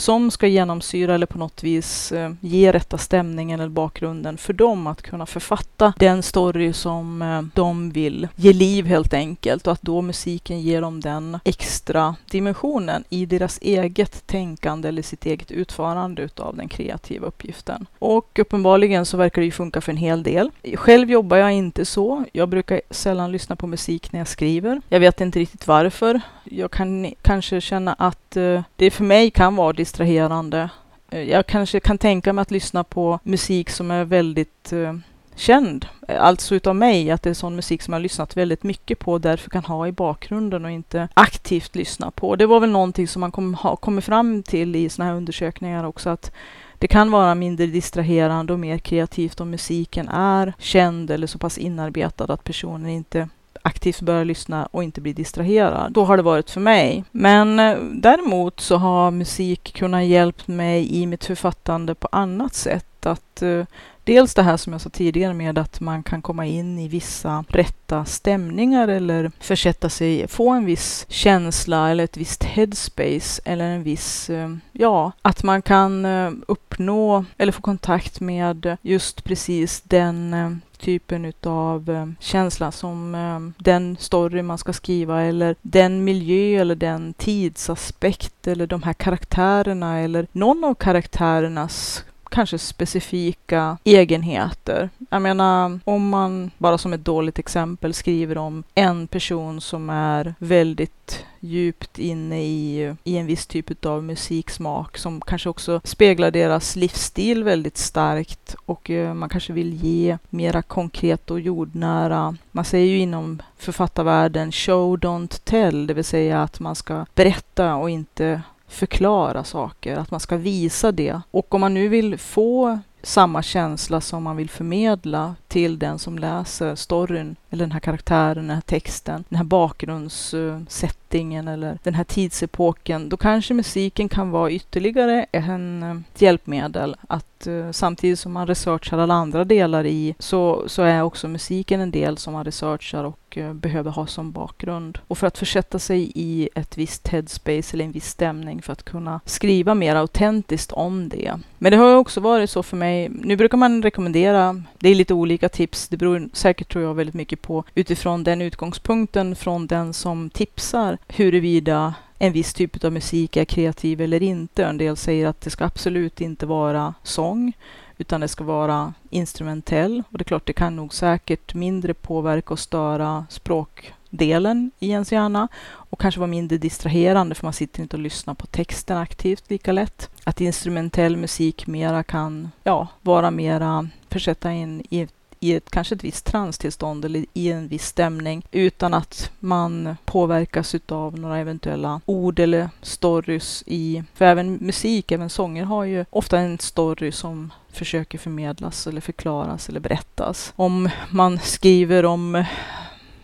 som 0.00 0.30
ska 0.30 0.46
genomsyra 0.46 1.14
eller 1.14 1.26
på 1.26 1.38
något 1.38 1.62
vis 1.62 2.12
eh, 2.12 2.32
ge 2.40 2.72
rätta 2.72 2.98
stämningen 2.98 3.60
eller 3.60 3.70
bakgrunden 3.70 4.36
för 4.36 4.52
dem 4.52 4.86
att 4.86 5.02
kunna 5.02 5.26
författa 5.26 5.92
den 5.98 6.22
story 6.22 6.72
som 6.72 7.22
eh, 7.22 7.42
de 7.54 7.90
vill 7.90 8.28
ge 8.36 8.52
liv 8.52 8.86
helt 8.86 9.14
enkelt 9.14 9.66
och 9.66 9.72
att 9.72 9.82
då 9.82 10.02
musiken 10.02 10.60
ger 10.60 10.80
dem 10.80 11.00
den 11.00 11.38
extra 11.44 12.16
dimensionen 12.30 13.04
i 13.08 13.26
deras 13.26 13.58
eget 13.62 14.26
tänkande 14.26 14.88
eller 14.88 15.02
sitt 15.02 15.26
eget 15.26 15.50
utförande 15.50 16.22
utav 16.22 16.56
den 16.56 16.68
kreativa 16.68 17.26
uppgiften. 17.26 17.86
Och 17.98 18.38
uppenbarligen 18.38 19.06
så 19.06 19.16
verkar 19.16 19.42
det 19.42 19.46
ju 19.46 19.52
funka 19.52 19.80
för 19.80 19.92
en 19.92 19.98
hel 19.98 20.22
del. 20.22 20.50
Själv 20.74 21.10
jobbar 21.10 21.36
jag 21.36 21.52
inte 21.52 21.84
så. 21.84 22.24
Jag 22.32 22.48
brukar 22.48 22.80
sällan 22.90 23.32
lyssna 23.32 23.56
på 23.56 23.66
musik 23.66 24.12
när 24.12 24.20
jag 24.20 24.28
skriver. 24.28 24.80
Jag 24.88 25.00
vet 25.00 25.20
inte 25.20 25.38
riktigt 25.38 25.66
varför. 25.66 26.20
Jag 26.44 26.70
kan 26.70 27.14
kanske 27.22 27.60
känna 27.60 27.92
att 27.92 28.36
eh, 28.36 28.62
det 28.76 28.90
för 28.90 29.04
mig 29.04 29.30
kan 29.30 29.56
vara 29.56 29.72
distraherande. 29.90 30.70
Eh, 31.10 31.22
jag 31.22 31.46
kanske 31.46 31.80
kan 31.80 31.98
tänka 31.98 32.32
mig 32.32 32.42
att 32.42 32.50
lyssna 32.50 32.84
på 32.84 33.18
musik 33.22 33.70
som 33.70 33.90
är 33.90 34.04
väldigt 34.04 34.72
eh, 34.72 34.94
känd, 35.34 35.86
alltså 36.08 36.54
utav 36.54 36.76
mig, 36.76 37.10
att 37.10 37.22
det 37.22 37.30
är 37.30 37.34
sån 37.34 37.56
musik 37.56 37.82
som 37.82 37.92
jag 37.92 38.02
lyssnat 38.02 38.36
väldigt 38.36 38.62
mycket 38.62 38.98
på 38.98 39.12
och 39.12 39.20
därför 39.20 39.50
kan 39.50 39.64
ha 39.64 39.86
i 39.86 39.92
bakgrunden 39.92 40.64
och 40.64 40.70
inte 40.70 41.08
aktivt 41.14 41.76
lyssna 41.76 42.10
på. 42.10 42.36
Det 42.36 42.46
var 42.46 42.60
väl 42.60 42.70
någonting 42.70 43.08
som 43.08 43.20
man 43.20 43.32
kom, 43.32 43.54
ha 43.54 43.76
kommit 43.76 44.04
fram 44.04 44.42
till 44.42 44.76
i 44.76 44.88
såna 44.88 45.08
här 45.08 45.16
undersökningar 45.16 45.84
också, 45.84 46.10
att 46.10 46.32
det 46.78 46.88
kan 46.88 47.10
vara 47.10 47.34
mindre 47.34 47.66
distraherande 47.66 48.52
och 48.52 48.58
mer 48.58 48.78
kreativt 48.78 49.40
om 49.40 49.50
musiken 49.50 50.08
är 50.08 50.52
känd 50.58 51.10
eller 51.10 51.26
så 51.26 51.38
pass 51.38 51.58
inarbetad 51.58 52.32
att 52.32 52.44
personen 52.44 52.88
inte 52.88 53.28
aktivt 53.62 54.00
börja 54.00 54.24
lyssna 54.24 54.68
och 54.70 54.84
inte 54.84 55.00
bli 55.00 55.12
distraherad. 55.12 55.92
Då 55.92 56.04
har 56.04 56.16
det 56.16 56.22
varit 56.22 56.50
för 56.50 56.60
mig. 56.60 57.04
Men 57.10 57.58
eh, 57.58 57.76
däremot 57.92 58.60
så 58.60 58.76
har 58.76 59.10
musik 59.10 59.72
kunnat 59.74 60.04
hjälpt 60.04 60.48
mig 60.48 60.96
i 60.96 61.06
mitt 61.06 61.24
författande 61.24 61.94
på 61.94 62.08
annat 62.12 62.54
sätt. 62.54 63.06
Att 63.06 63.42
eh, 63.42 63.64
Dels 64.04 64.34
det 64.34 64.42
här 64.42 64.56
som 64.56 64.72
jag 64.72 64.82
sa 64.82 64.90
tidigare 64.90 65.34
med 65.34 65.58
att 65.58 65.80
man 65.80 66.02
kan 66.02 66.22
komma 66.22 66.46
in 66.46 66.78
i 66.78 66.88
vissa 66.88 67.44
rätta 67.48 68.04
stämningar 68.04 68.88
eller 68.88 69.30
försätta 69.40 69.88
sig, 69.88 70.28
få 70.28 70.50
en 70.50 70.64
viss 70.64 71.06
känsla 71.08 71.90
eller 71.90 72.04
ett 72.04 72.16
visst 72.16 72.44
headspace 72.44 73.42
eller 73.44 73.64
en 73.64 73.82
viss, 73.82 74.30
eh, 74.30 74.56
ja, 74.72 75.12
att 75.22 75.42
man 75.42 75.62
kan 75.62 76.06
uppnå 76.48 77.24
eller 77.38 77.52
få 77.52 77.62
kontakt 77.62 78.20
med 78.20 78.76
just 78.82 79.24
precis 79.24 79.80
den 79.80 80.34
typen 80.80 81.24
utav 81.24 81.90
eh, 81.90 82.06
känsla 82.20 82.72
som 82.72 83.14
eh, 83.14 83.62
den 83.64 83.96
story 84.00 84.42
man 84.42 84.58
ska 84.58 84.72
skriva 84.72 85.22
eller 85.22 85.56
den 85.62 86.04
miljö 86.04 86.60
eller 86.60 86.74
den 86.74 87.14
tidsaspekt 87.14 88.46
eller 88.46 88.66
de 88.66 88.82
här 88.82 88.92
karaktärerna 88.92 89.98
eller 89.98 90.26
någon 90.32 90.64
av 90.64 90.74
karaktärernas 90.74 92.04
kanske 92.30 92.58
specifika 92.58 93.78
egenheter. 93.84 94.90
Jag 95.10 95.22
menar, 95.22 95.80
om 95.84 96.08
man 96.08 96.50
bara 96.58 96.78
som 96.78 96.92
ett 96.92 97.04
dåligt 97.04 97.38
exempel 97.38 97.94
skriver 97.94 98.38
om 98.38 98.62
en 98.74 99.06
person 99.06 99.60
som 99.60 99.90
är 99.90 100.34
väldigt 100.38 101.24
djupt 101.40 101.98
inne 101.98 102.42
i, 102.42 102.94
i 103.04 103.16
en 103.16 103.26
viss 103.26 103.46
typ 103.46 103.86
av 103.86 104.04
musiksmak 104.04 104.98
som 104.98 105.20
kanske 105.20 105.48
också 105.48 105.80
speglar 105.84 106.30
deras 106.30 106.76
livsstil 106.76 107.44
väldigt 107.44 107.76
starkt 107.76 108.56
och 108.66 108.90
eh, 108.90 109.14
man 109.14 109.28
kanske 109.28 109.52
vill 109.52 109.74
ge 109.74 110.18
mera 110.28 110.62
konkret 110.62 111.30
och 111.30 111.40
jordnära. 111.40 112.36
Man 112.50 112.64
säger 112.64 112.86
ju 112.86 112.98
inom 112.98 113.42
författarvärlden 113.56 114.52
show 114.52 114.98
don't 114.98 115.40
tell, 115.44 115.86
det 115.86 115.94
vill 115.94 116.04
säga 116.04 116.42
att 116.42 116.60
man 116.60 116.74
ska 116.74 117.06
berätta 117.14 117.74
och 117.74 117.90
inte 117.90 118.42
förklara 118.70 119.44
saker, 119.44 119.96
att 119.96 120.10
man 120.10 120.20
ska 120.20 120.36
visa 120.36 120.92
det. 120.92 121.20
Och 121.30 121.54
om 121.54 121.60
man 121.60 121.74
nu 121.74 121.88
vill 121.88 122.18
få 122.18 122.78
samma 123.02 123.42
känsla 123.42 124.00
som 124.00 124.22
man 124.22 124.36
vill 124.36 124.50
förmedla 124.50 125.34
till 125.50 125.78
den 125.78 125.98
som 125.98 126.18
läser 126.18 126.74
storyn, 126.74 127.36
eller 127.50 127.64
den 127.64 127.72
här 127.72 127.80
karaktären, 127.80 128.46
den 128.46 128.54
här 128.54 128.60
texten, 128.60 129.24
den 129.28 129.36
här 129.36 129.44
bakgrundssättningen 129.44 131.48
eller 131.48 131.78
den 131.82 131.94
här 131.94 132.04
tidsepoken, 132.04 133.08
då 133.08 133.16
kanske 133.16 133.54
musiken 133.54 134.08
kan 134.08 134.30
vara 134.30 134.50
ytterligare 134.50 135.26
en 135.32 135.82
eh, 135.82 135.96
hjälpmedel 136.18 136.96
att 137.08 137.46
eh, 137.46 137.70
samtidigt 137.70 138.18
som 138.18 138.32
man 138.32 138.46
researchar 138.46 138.98
alla 138.98 139.14
andra 139.14 139.44
delar 139.44 139.86
i 139.86 140.14
så, 140.18 140.64
så 140.66 140.82
är 140.82 141.02
också 141.02 141.28
musiken 141.28 141.80
en 141.80 141.90
del 141.90 142.16
som 142.16 142.32
man 142.32 142.44
researchar 142.44 143.04
och 143.04 143.38
eh, 143.38 143.52
behöver 143.52 143.90
ha 143.90 144.06
som 144.06 144.32
bakgrund. 144.32 144.98
Och 145.08 145.18
för 145.18 145.26
att 145.26 145.38
försätta 145.38 145.78
sig 145.78 146.12
i 146.14 146.48
ett 146.54 146.78
visst 146.78 147.08
headspace 147.08 147.74
eller 147.74 147.84
en 147.84 147.92
viss 147.92 148.08
stämning 148.08 148.62
för 148.62 148.72
att 148.72 148.82
kunna 148.82 149.20
skriva 149.24 149.74
mer 149.74 149.96
autentiskt 149.96 150.72
om 150.72 151.08
det. 151.08 151.34
Men 151.58 151.72
det 151.72 151.78
har 151.78 151.96
också 151.96 152.20
varit 152.20 152.50
så 152.50 152.62
för 152.62 152.76
mig. 152.76 153.08
Nu 153.08 153.36
brukar 153.36 153.58
man 153.58 153.82
rekommendera, 153.82 154.62
det 154.78 154.88
är 154.88 154.94
lite 154.94 155.14
olika 155.14 155.39
tips, 155.48 155.88
det 155.88 155.96
beror 155.96 156.28
säkert 156.32 156.72
tror 156.72 156.84
jag 156.84 156.94
väldigt 156.94 157.14
mycket 157.14 157.42
på 157.42 157.64
utifrån 157.74 158.24
den 158.24 158.42
utgångspunkten 158.42 159.36
från 159.36 159.66
den 159.66 159.92
som 159.92 160.30
tipsar 160.30 160.98
huruvida 161.08 161.94
en 162.18 162.32
viss 162.32 162.54
typ 162.54 162.84
av 162.84 162.92
musik 162.92 163.36
är 163.36 163.44
kreativ 163.44 164.00
eller 164.00 164.22
inte. 164.22 164.64
En 164.64 164.78
del 164.78 164.96
säger 164.96 165.26
att 165.26 165.40
det 165.40 165.50
ska 165.50 165.64
absolut 165.64 166.20
inte 166.20 166.46
vara 166.46 166.94
sång 167.02 167.52
utan 168.00 168.20
det 168.20 168.28
ska 168.28 168.44
vara 168.44 168.94
instrumentell. 169.10 170.02
Och 170.10 170.18
det 170.18 170.22
är 170.22 170.24
klart, 170.24 170.46
det 170.46 170.52
kan 170.52 170.76
nog 170.76 170.94
säkert 170.94 171.54
mindre 171.54 171.94
påverka 171.94 172.52
och 172.52 172.58
störa 172.58 173.26
språkdelen 173.30 174.70
i 174.78 174.90
ens 174.90 175.12
hjärna 175.12 175.48
och 175.62 176.00
kanske 176.00 176.20
vara 176.20 176.30
mindre 176.30 176.58
distraherande 176.58 177.34
för 177.34 177.46
man 177.46 177.52
sitter 177.52 177.82
inte 177.82 177.96
och 177.96 178.02
lyssnar 178.02 178.34
på 178.34 178.46
texten 178.46 178.96
aktivt 178.96 179.50
lika 179.50 179.72
lätt. 179.72 180.10
Att 180.24 180.40
instrumentell 180.40 181.16
musik 181.16 181.66
mera 181.66 182.02
kan 182.02 182.50
ja, 182.64 182.88
vara 183.00 183.30
mera 183.30 183.88
försätta 184.08 184.52
in 184.52 184.82
i 184.90 185.00
ett 185.00 185.14
i 185.40 185.54
ett, 185.54 185.70
kanske 185.70 185.94
ett 185.94 186.04
visst 186.04 186.24
transtillstånd 186.24 187.04
eller 187.04 187.24
i 187.32 187.52
en 187.52 187.68
viss 187.68 187.86
stämning 187.86 188.46
utan 188.50 188.94
att 188.94 189.30
man 189.38 189.96
påverkas 190.04 190.74
av 190.88 191.18
några 191.18 191.38
eventuella 191.38 192.00
ord 192.06 192.38
eller 192.38 192.70
stories 192.82 193.64
i... 193.66 194.02
För 194.14 194.24
även 194.24 194.54
musik, 194.54 195.12
även 195.12 195.30
sånger 195.30 195.64
har 195.64 195.84
ju 195.84 196.04
ofta 196.10 196.38
en 196.38 196.58
story 196.58 197.12
som 197.12 197.52
försöker 197.72 198.18
förmedlas 198.18 198.86
eller 198.86 199.00
förklaras 199.00 199.68
eller 199.68 199.80
berättas. 199.80 200.52
Om 200.56 200.88
man 201.10 201.38
skriver 201.38 202.04
om 202.04 202.44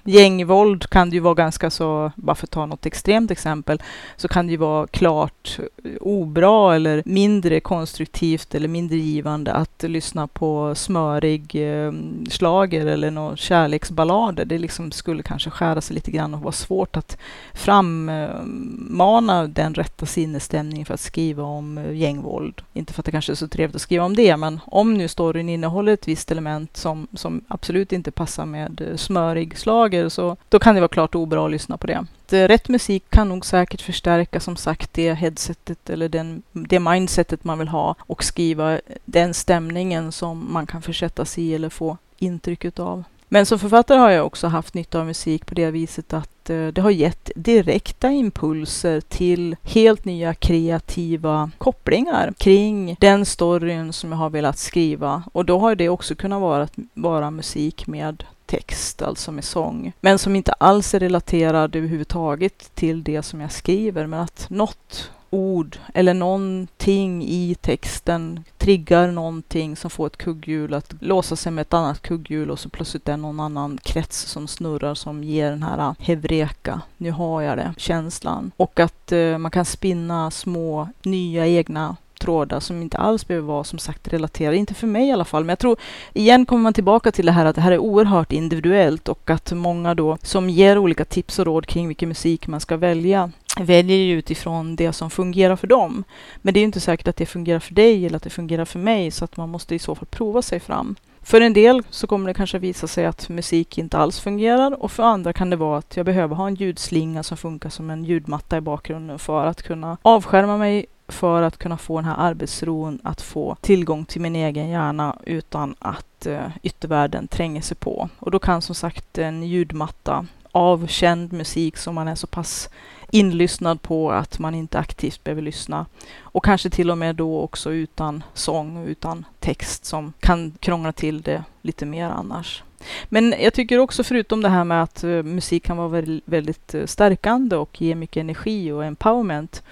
gängvåld 0.07 0.91
kan 0.91 1.11
det 1.11 1.17
ju 1.17 1.21
vara 1.21 1.35
ganska 1.35 1.71
så, 1.71 2.13
bara 2.17 2.35
för 2.35 2.47
att 2.47 2.51
ta 2.51 2.67
något 2.67 2.87
extremt 2.87 3.31
exempel, 3.31 3.83
så 4.17 4.29
kan 4.29 4.47
det 4.47 4.51
ju 4.51 4.57
vara 4.57 4.87
klart 4.87 5.59
obra 6.01 6.75
eller 6.75 7.03
mindre 7.07 7.61
konstruktivt 7.61 8.55
eller 8.55 8.69
mindre 8.69 8.97
givande 8.97 9.53
att 9.53 9.83
lyssna 9.83 10.27
på 10.27 10.75
smörig 10.75 11.55
eh, 11.55 11.93
slager 12.29 12.87
eller 12.87 13.11
några 13.11 13.37
kärleksballader. 13.37 14.45
Det 14.45 14.59
liksom 14.59 14.93
skulle 14.93 15.23
kanske 15.23 15.51
skära 15.51 15.81
sig 15.81 15.95
lite 15.95 16.11
grann 16.11 16.35
och 16.35 16.41
vara 16.41 16.53
svårt 16.53 16.97
att 16.97 17.19
frammana 17.55 19.47
den 19.47 19.75
rätta 19.75 20.07
sinnesstämningen 20.07 20.87
för 20.87 20.95
att 20.95 21.01
skriva 21.01 21.43
om 21.43 21.79
eh, 21.79 21.93
gängvåld. 21.97 22.63
Inte 22.73 22.93
för 22.93 23.01
att 23.01 23.07
det 23.07 23.13
kanske 23.13 23.33
är 23.33 23.37
så 23.37 23.49
trevligt 23.49 23.77
att 23.77 23.83
skriva 23.83 24.05
om 24.05 24.17
det, 24.17 24.37
men 24.37 24.61
om 24.67 24.95
nu 24.95 25.09
storyn 25.09 25.49
innehåller 25.49 25.93
ett 25.93 26.09
visst 26.09 26.31
element 26.31 26.77
som, 26.77 27.07
som 27.15 27.45
absolut 27.49 27.93
inte 27.93 28.11
passar 28.11 28.47
med 28.47 28.81
eh, 28.81 28.97
smörig 28.97 29.59
slager 29.59 29.96
saker 29.97 30.09
så 30.09 30.37
då 30.49 30.59
kan 30.59 30.75
det 30.75 30.81
vara 30.81 30.88
klart 30.88 31.15
obra 31.15 31.45
att 31.45 31.50
lyssna 31.50 31.76
på 31.76 31.87
det. 31.87 32.07
Eh, 32.31 32.49
rätt 32.49 32.69
musik 32.69 33.05
kan 33.11 33.29
nog 33.29 33.45
säkert 33.45 33.83
förstärka 33.83 34.41
som 34.41 34.57
sagt 34.57 34.95
det 34.95 35.15
headsetet 35.15 35.91
eller 35.91 36.09
den, 36.09 36.43
det 36.53 36.81
mindsetet 36.81 37.45
man 37.45 37.59
vill 37.59 37.69
ha 37.69 37.95
och 38.09 38.25
skriva 38.25 38.81
den 39.05 39.35
stämningen 39.35 40.12
som 40.12 40.53
man 40.53 40.67
kan 40.67 40.83
försätta 40.83 41.25
sig 41.25 41.45
i 41.45 41.55
eller 41.55 41.71
få 41.71 41.99
intryck 42.19 42.79
av. 42.79 43.05
Men 43.29 43.47
som 43.47 43.59
författare 43.59 43.99
har 43.99 44.11
jag 44.11 44.26
också 44.26 44.47
haft 44.47 44.75
nytta 44.75 45.00
av 45.00 45.07
musik 45.07 45.47
på 45.47 45.55
det 45.55 45.71
viset 45.71 46.12
att 46.12 46.50
eh, 46.50 46.67
det 46.67 46.81
har 46.81 46.91
gett 46.91 47.31
direkta 47.37 48.11
impulser 48.11 49.00
till 49.00 49.57
helt 49.62 50.05
nya 50.05 50.35
kreativa 50.35 51.50
kopplingar 51.59 52.33
kring 52.38 52.97
den 53.00 53.25
storyn 53.25 53.93
som 53.93 54.12
jag 54.12 54.19
har 54.19 54.31
velat 54.31 54.59
skriva. 54.59 55.23
Och 55.33 55.45
då 55.45 55.59
har 55.59 55.75
det 55.75 55.88
också 55.88 56.15
kunnat 56.15 56.41
vara, 56.41 56.69
vara 56.95 57.31
musik 57.31 57.87
med 57.87 58.25
text, 58.47 59.03
alltså 59.03 59.33
med 59.33 59.45
sång, 59.45 59.93
men 60.00 60.19
som 60.19 60.37
inte 60.37 60.53
alls 60.53 60.95
är 60.95 61.00
relaterad 61.00 61.76
överhuvudtaget 61.76 62.75
till 62.75 63.03
det 63.03 63.23
som 63.23 63.41
jag 63.41 63.53
skriver, 63.53 64.07
men 64.07 64.21
att 64.21 64.47
något 64.50 65.11
ord 65.31 65.79
eller 65.95 66.15
någonting 66.15 67.25
i 67.25 67.57
texten 67.61 68.45
triggar 68.59 69.11
någonting 69.11 69.76
som 69.76 69.91
får 69.91 70.07
ett 70.07 70.17
kugghjul 70.17 70.75
att 70.75 70.95
låsa 71.00 71.37
sig 71.37 71.53
med 71.53 71.62
ett 71.62 71.75
annat 71.75 72.03
kugghjul 72.03 72.50
och 72.50 72.59
så 72.59 72.69
plötsligt 72.69 73.09
är 73.09 73.12
det 73.12 73.17
någon 73.17 73.41
annan 73.41 73.79
krets 73.83 74.21
som 74.21 74.49
snurrar 74.49 74.95
som 74.95 75.25
ger 75.25 75.50
den 75.50 75.62
här 75.62 75.95
hevreka, 75.99 76.81
nu 76.97 77.11
har 77.11 77.43
jag 77.43 77.59
det, 77.59 77.75
känslan. 77.76 78.50
Och 78.57 78.81
att 78.81 79.12
eh, 79.12 79.38
man 79.38 79.50
kan 79.50 79.65
spinna 79.65 80.31
små 80.31 80.88
nya 81.03 81.47
egna 81.47 81.97
trådar 82.19 82.61
som 82.61 82.83
inte 82.83 82.97
alls 82.97 83.27
behöver 83.27 83.47
vara 83.47 83.65
som 83.65 83.79
sagt 83.79 84.09
relaterade, 84.09 84.57
inte 84.57 84.75
för 84.75 84.87
mig 84.87 85.09
i 85.09 85.13
alla 85.13 85.25
fall. 85.25 85.45
Men 85.45 85.49
jag 85.49 85.59
tror 85.59 85.77
igen 86.15 86.47
kommer 86.47 86.63
man 86.63 86.75
tillbaka 86.75 87.13
till 87.13 87.27
det 87.27 87.33
här 87.33 87.45
att 87.45 87.55
det 87.55 87.61
här 87.61 87.73
är 87.73 87.79
oerhört 87.79 88.33
individuellt 88.33 89.09
och 89.09 89.31
att 89.31 89.53
många 89.53 89.95
då 89.95 90.19
som 90.23 90.51
ger 90.51 90.79
olika 90.79 91.05
tips 91.05 91.39
och 91.39 91.47
råd 91.47 91.67
kring 91.67 91.89
vilken 91.89 92.09
musik 92.09 92.47
man 92.47 92.61
ska 92.61 92.77
välja 92.77 93.31
väljer 93.61 93.97
ju 93.97 94.19
utifrån 94.19 94.77
det 94.77 94.93
som 94.93 95.11
fungerar 95.11 95.57
för 95.57 95.67
dem. 95.67 96.05
Men 96.37 96.55
det 96.55 96.61
är 96.61 96.65
inte 96.65 96.81
säkert 96.81 97.09
att 97.09 97.17
det 97.17 97.27
fungerar 97.27 97.59
för 97.59 97.75
dig 97.75 98.07
eller 98.07 98.17
att 98.17 98.23
det 98.23 98.31
fungerar 98.31 98.65
för 98.65 98.79
mig 98.79 99.11
så 99.11 99.25
att 99.25 99.37
man 99.37 99.49
måste 99.49 99.75
i 99.75 99.79
så 99.79 99.95
fall 99.95 100.07
prova 100.07 100.43
sig 100.43 100.61
fram. 100.61 100.97
För 101.27 101.41
en 101.41 101.53
del 101.53 101.83
så 101.91 102.07
kommer 102.07 102.29
det 102.29 102.35
kanske 102.35 102.59
visa 102.59 102.87
sig 102.87 103.07
att 103.07 103.29
musik 103.29 103.79
inte 103.79 103.99
alls 103.99 104.21
fungerar 104.21 104.83
och 104.83 104.93
för 104.93 105.03
andra 105.03 105.33
kan 105.33 105.51
det 105.51 105.57
vara 105.57 105.79
att 105.79 105.97
jag 105.97 106.07
behöver 106.07 106.37
ha 106.37 106.47
en 106.47 106.55
ljudslinga 106.55 107.23
som 107.23 107.37
funkar 107.37 107.71
som 107.71 107.91
en 107.91 108.05
ljudmatta 108.05 108.57
i 108.57 108.61
bakgrunden 108.61 109.19
för 109.19 109.47
att 109.47 109.63
kunna 109.63 109.97
avskärma 110.03 110.57
mig 110.57 110.87
för 111.09 111.43
att 111.43 111.59
kunna 111.59 111.79
få 111.79 111.97
den 111.97 112.05
här 112.05 112.17
arbetsron, 112.19 113.01
att 113.03 113.21
få 113.21 113.57
tillgång 113.61 114.05
till 114.05 114.21
min 114.21 114.37
egen 114.37 114.69
hjärna 114.69 115.17
utan 115.25 115.75
att 115.79 116.27
eh, 116.27 116.49
yttervärlden 116.63 117.29
tränger 117.29 117.61
sig 117.61 117.77
på. 117.77 118.09
Och 118.19 118.31
då 118.31 118.39
kan 118.39 118.63
som 118.63 118.75
sagt 118.75 119.19
en 119.19 119.43
ljudmatta 119.43 120.27
av 120.53 120.87
känd 120.87 121.33
musik 121.33 121.77
som 121.77 121.95
man 121.95 122.09
är 122.09 122.15
så 122.15 122.27
pass 122.27 122.69
inlyssnad 123.11 123.83
på 123.83 124.13
att 124.13 124.39
man 124.39 124.55
inte 124.55 124.79
aktivt 124.79 125.25
behöver 125.25 125.43
lyssna. 125.43 125.87
Och 126.19 126.45
kanske 126.45 126.71
till 126.71 126.91
och 126.91 126.99
med 126.99 127.17
då 127.17 127.41
också 127.41 127.73
utan 127.73 128.23
sång 128.35 128.77
och 128.77 128.87
utan 128.87 129.25
text 129.41 129.85
som 129.85 130.13
kan 130.21 130.53
krångla 130.61 130.93
till 130.93 131.23
det 131.23 131.45
lite 131.63 131.87
mer 131.87 132.07
annars. 132.07 132.63
Men 133.05 133.35
jag 133.41 133.55
tycker 133.55 133.79
också 133.79 134.05
förutom 134.05 134.43
det 134.43 134.49
här 134.49 134.65
med 134.65 134.83
att 134.83 135.05
eh, 135.05 135.23
musik 135.23 135.65
kan 135.65 135.77
vara 135.77 136.21
väldigt, 136.25 136.75
eh, 136.75 136.87
stärkande 136.87 137.57
och 137.57 137.83
ge 137.83 137.95
mycket 137.95 138.21
energi 138.21 138.73
och 138.73 138.85
empowerment 138.85 139.63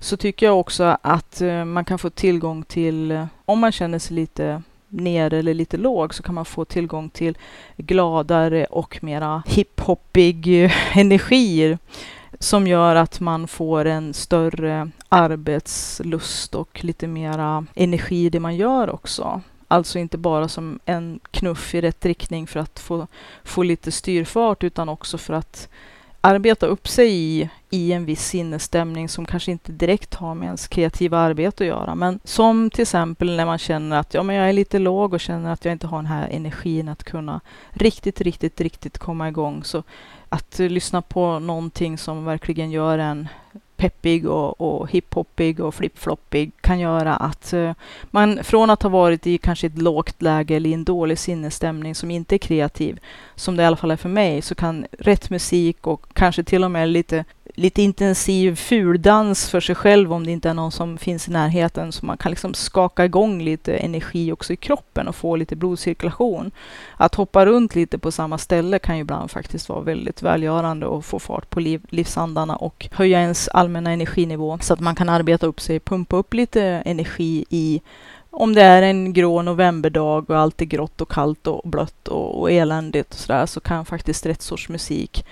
så 0.00 0.16
tycker 0.16 0.46
jag 0.46 0.60
också 0.60 0.96
att 1.02 1.40
eh, 1.40 1.64
man 1.64 1.84
kan 1.84 1.98
få 1.98 2.10
tillgång 2.10 2.62
till, 2.62 3.10
eh, 3.10 3.26
om 3.44 3.58
man 3.58 3.72
känner 3.72 3.98
sig 3.98 4.16
lite 4.16 4.62
ner 4.88 5.32
eller 5.34 5.54
lite 5.54 5.76
låg 5.76 6.14
så 6.14 6.22
kan 6.22 6.34
man 6.34 6.44
få 6.44 6.64
tillgång 6.64 7.08
till 7.08 7.38
gladare 7.76 8.64
och 8.64 8.98
mera 9.02 9.42
hiphoppig 9.46 10.64
eh, 10.64 10.98
energier 10.98 11.78
som 12.38 12.66
gör 12.66 12.96
att 12.96 13.20
man 13.20 13.48
får 13.48 13.84
en 13.84 14.14
större 14.14 14.90
arbetslust 15.08 16.54
och 16.54 16.84
lite 16.84 17.06
mera 17.06 17.66
energi 17.74 18.26
i 18.26 18.30
det 18.30 18.40
man 18.40 18.56
gör 18.56 18.90
också. 18.90 19.40
Alltså 19.68 19.98
inte 19.98 20.18
bara 20.18 20.48
som 20.48 20.80
en 20.84 21.20
knuff 21.30 21.74
i 21.74 21.80
rätt 21.80 22.06
riktning 22.06 22.46
för 22.46 22.60
att 22.60 22.78
få, 22.78 23.06
få 23.44 23.62
lite 23.62 23.92
styrfart 23.92 24.64
utan 24.64 24.88
också 24.88 25.18
för 25.18 25.34
att 25.34 25.68
arbeta 26.20 26.66
upp 26.66 26.88
sig 26.88 27.12
i, 27.12 27.48
i 27.70 27.92
en 27.92 28.04
viss 28.04 28.26
sinnesstämning 28.26 29.08
som 29.08 29.24
kanske 29.24 29.50
inte 29.50 29.72
direkt 29.72 30.14
har 30.14 30.34
med 30.34 30.46
ens 30.46 30.68
kreativa 30.68 31.18
arbete 31.18 31.64
att 31.64 31.68
göra. 31.68 31.94
Men 31.94 32.20
som 32.24 32.70
till 32.70 32.82
exempel 32.82 33.36
när 33.36 33.46
man 33.46 33.58
känner 33.58 33.98
att 33.98 34.14
ja, 34.14 34.22
men 34.22 34.36
jag 34.36 34.48
är 34.48 34.52
lite 34.52 34.78
låg 34.78 35.14
och 35.14 35.20
känner 35.20 35.52
att 35.52 35.64
jag 35.64 35.72
inte 35.72 35.86
har 35.86 35.98
den 35.98 36.06
här 36.06 36.28
energin 36.28 36.88
att 36.88 37.04
kunna 37.04 37.40
riktigt, 37.70 38.20
riktigt, 38.20 38.60
riktigt 38.60 38.98
komma 38.98 39.28
igång. 39.28 39.64
Så 39.64 39.82
att 40.28 40.58
lyssna 40.58 41.02
på 41.02 41.38
någonting 41.38 41.98
som 41.98 42.24
verkligen 42.24 42.70
gör 42.70 42.98
en 42.98 43.28
peppig 43.80 44.28
och, 44.28 44.60
och 44.60 44.90
hiphoppig 44.90 45.60
och 45.60 45.74
flipfloppig 45.74 46.52
kan 46.60 46.80
göra 46.80 47.16
att 47.16 47.52
eh, 47.52 47.72
man 48.10 48.44
från 48.44 48.70
att 48.70 48.82
ha 48.82 48.90
varit 48.90 49.26
i 49.26 49.38
kanske 49.38 49.66
ett 49.66 49.78
lågt 49.78 50.22
läge 50.22 50.56
eller 50.56 50.70
i 50.70 50.74
en 50.74 50.84
dålig 50.84 51.18
sinnesstämning 51.18 51.94
som 51.94 52.10
inte 52.10 52.36
är 52.36 52.38
kreativ, 52.38 52.98
som 53.34 53.56
det 53.56 53.62
i 53.62 53.66
alla 53.66 53.76
fall 53.76 53.90
är 53.90 53.96
för 53.96 54.08
mig, 54.08 54.42
så 54.42 54.54
kan 54.54 54.86
rätt 54.98 55.30
musik 55.30 55.86
och 55.86 56.06
kanske 56.12 56.44
till 56.44 56.64
och 56.64 56.70
med 56.70 56.88
lite 56.88 57.24
lite 57.60 57.82
intensiv 57.82 58.56
fuldans 58.56 59.50
för 59.50 59.60
sig 59.60 59.74
själv 59.74 60.12
om 60.12 60.26
det 60.26 60.32
inte 60.32 60.48
är 60.48 60.54
någon 60.54 60.72
som 60.72 60.98
finns 60.98 61.28
i 61.28 61.30
närheten 61.30 61.92
så 61.92 62.06
man 62.06 62.16
kan 62.16 62.30
liksom 62.30 62.54
skaka 62.54 63.04
igång 63.04 63.42
lite 63.42 63.76
energi 63.76 64.32
också 64.32 64.52
i 64.52 64.56
kroppen 64.56 65.08
och 65.08 65.16
få 65.16 65.36
lite 65.36 65.56
blodcirkulation. 65.56 66.50
Att 66.96 67.14
hoppa 67.14 67.46
runt 67.46 67.74
lite 67.74 67.98
på 67.98 68.12
samma 68.12 68.38
ställe 68.38 68.78
kan 68.78 68.96
ju 68.96 69.00
ibland 69.00 69.30
faktiskt 69.30 69.68
vara 69.68 69.80
väldigt 69.80 70.22
välgörande 70.22 70.86
och 70.86 71.04
få 71.04 71.18
fart 71.18 71.50
på 71.50 71.60
liv, 71.60 71.80
livsandarna 71.88 72.56
och 72.56 72.88
höja 72.92 73.20
ens 73.20 73.48
allmänna 73.48 73.90
energinivå 73.90 74.58
så 74.60 74.74
att 74.74 74.80
man 74.80 74.94
kan 74.94 75.08
arbeta 75.08 75.46
upp 75.46 75.60
sig, 75.60 75.80
pumpa 75.80 76.16
upp 76.16 76.34
lite 76.34 76.62
energi 76.62 77.44
i 77.50 77.80
om 78.30 78.54
det 78.54 78.62
är 78.62 78.82
en 78.82 79.12
grå 79.12 79.42
novemberdag 79.42 80.30
och 80.30 80.38
allt 80.38 80.60
är 80.60 80.64
grått 80.64 81.00
och 81.00 81.10
kallt 81.10 81.46
och 81.46 81.70
blött 81.70 82.08
och, 82.08 82.40
och 82.40 82.50
eländigt 82.50 83.14
och 83.14 83.20
sådär 83.20 83.46
så 83.46 83.60
kan 83.60 83.84
faktiskt 83.84 84.26
rätt 84.26 84.42
sorts 84.42 84.68
musik 84.68 85.24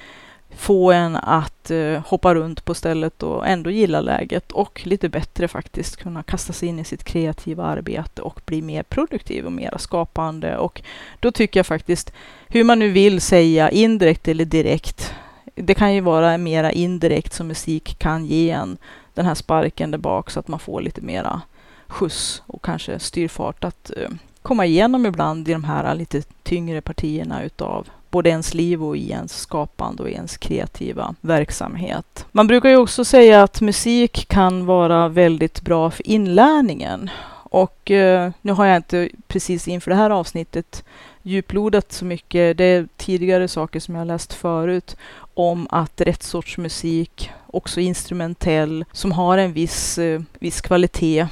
få 0.57 0.93
en 0.93 1.17
att 1.17 1.71
eh, 1.71 2.03
hoppa 2.07 2.35
runt 2.35 2.65
på 2.65 2.75
stället 2.75 3.23
och 3.23 3.47
ändå 3.47 3.71
gilla 3.71 4.01
läget 4.01 4.53
och 4.53 4.81
lite 4.85 5.09
bättre 5.09 5.49
faktiskt 5.49 5.97
kunna 5.97 6.23
kasta 6.23 6.53
sig 6.53 6.69
in 6.69 6.79
i 6.79 6.85
sitt 6.85 7.05
kreativa 7.05 7.65
arbete 7.65 8.23
och 8.23 8.41
bli 8.45 8.63
mer 8.63 8.83
produktiv 8.83 9.47
och 9.47 9.53
mera 9.53 9.79
skapande. 9.79 10.57
Och 10.57 10.83
då 11.21 11.31
tycker 11.31 11.61
jag 11.61 11.67
faktiskt, 11.67 12.13
hur 12.49 12.65
man 12.65 12.79
nu 12.79 12.91
vill 12.91 13.21
säga, 13.21 13.71
indirekt 13.71 14.29
eller 14.29 14.45
direkt, 14.45 15.15
det 15.55 15.75
kan 15.75 15.95
ju 15.95 16.01
vara 16.01 16.39
mera 16.39 16.73
indirekt 16.73 17.33
som 17.33 17.47
musik 17.47 17.99
kan 17.99 18.27
ge 18.27 18.51
en 18.51 18.79
den 19.15 19.27
här 19.27 19.35
sparken 19.35 19.91
där 19.91 19.99
bak 19.99 20.31
så 20.31 20.41
att 20.41 20.49
man 20.49 20.59
får 20.59 20.81
lite 20.81 21.01
mera 21.01 21.41
skjuts 21.87 22.43
och 22.47 22.65
kanske 22.65 22.99
styrfart 22.99 23.65
att 23.65 23.91
eh, 23.97 24.09
komma 24.43 24.67
igenom 24.67 25.07
ibland 25.07 25.49
i 25.49 25.53
de 25.53 25.65
här 25.65 25.95
lite 25.95 26.23
tyngre 26.43 26.81
partierna 26.81 27.43
utav 27.43 27.89
både 28.11 28.31
ens 28.31 28.55
liv 28.55 28.85
och 28.85 28.97
i 28.97 29.11
ens 29.11 29.41
skapande 29.41 30.03
och 30.03 30.11
i 30.11 30.13
ens 30.13 30.37
kreativa 30.37 31.15
verksamhet. 31.21 32.27
Man 32.33 32.47
brukar 32.47 32.69
ju 32.69 32.77
också 32.77 33.05
säga 33.05 33.43
att 33.43 33.61
musik 33.61 34.29
kan 34.29 34.67
vara 34.67 35.09
väldigt 35.09 35.61
bra 35.61 35.91
för 35.91 36.09
inlärningen. 36.09 37.11
Och 37.51 37.91
eh, 37.91 38.31
nu 38.43 38.53
har 38.53 38.67
jag 38.67 38.77
inte 38.77 39.09
precis 39.27 39.69
inför 39.69 39.91
det 39.91 39.97
här 39.97 40.11
avsnittet 40.11 40.85
djuplodat 41.23 41.93
så 41.93 42.05
mycket. 42.05 42.57
Det 42.57 42.65
är 42.65 42.89
tidigare 42.97 43.49
saker 43.49 43.81
som 43.81 43.95
jag 43.95 44.07
läst 44.07 44.33
förut 44.33 44.97
om 45.35 45.67
att 45.71 46.01
rätt 46.01 46.23
sorts 46.23 46.59
musik, 46.59 47.31
också 47.47 47.81
instrumentell, 47.81 48.85
som 48.93 49.13
har 49.13 49.39
en 49.39 49.53
viss, 49.53 49.99
eh, 49.99 50.21
viss 50.39 50.61
kvalitet, 50.61 51.27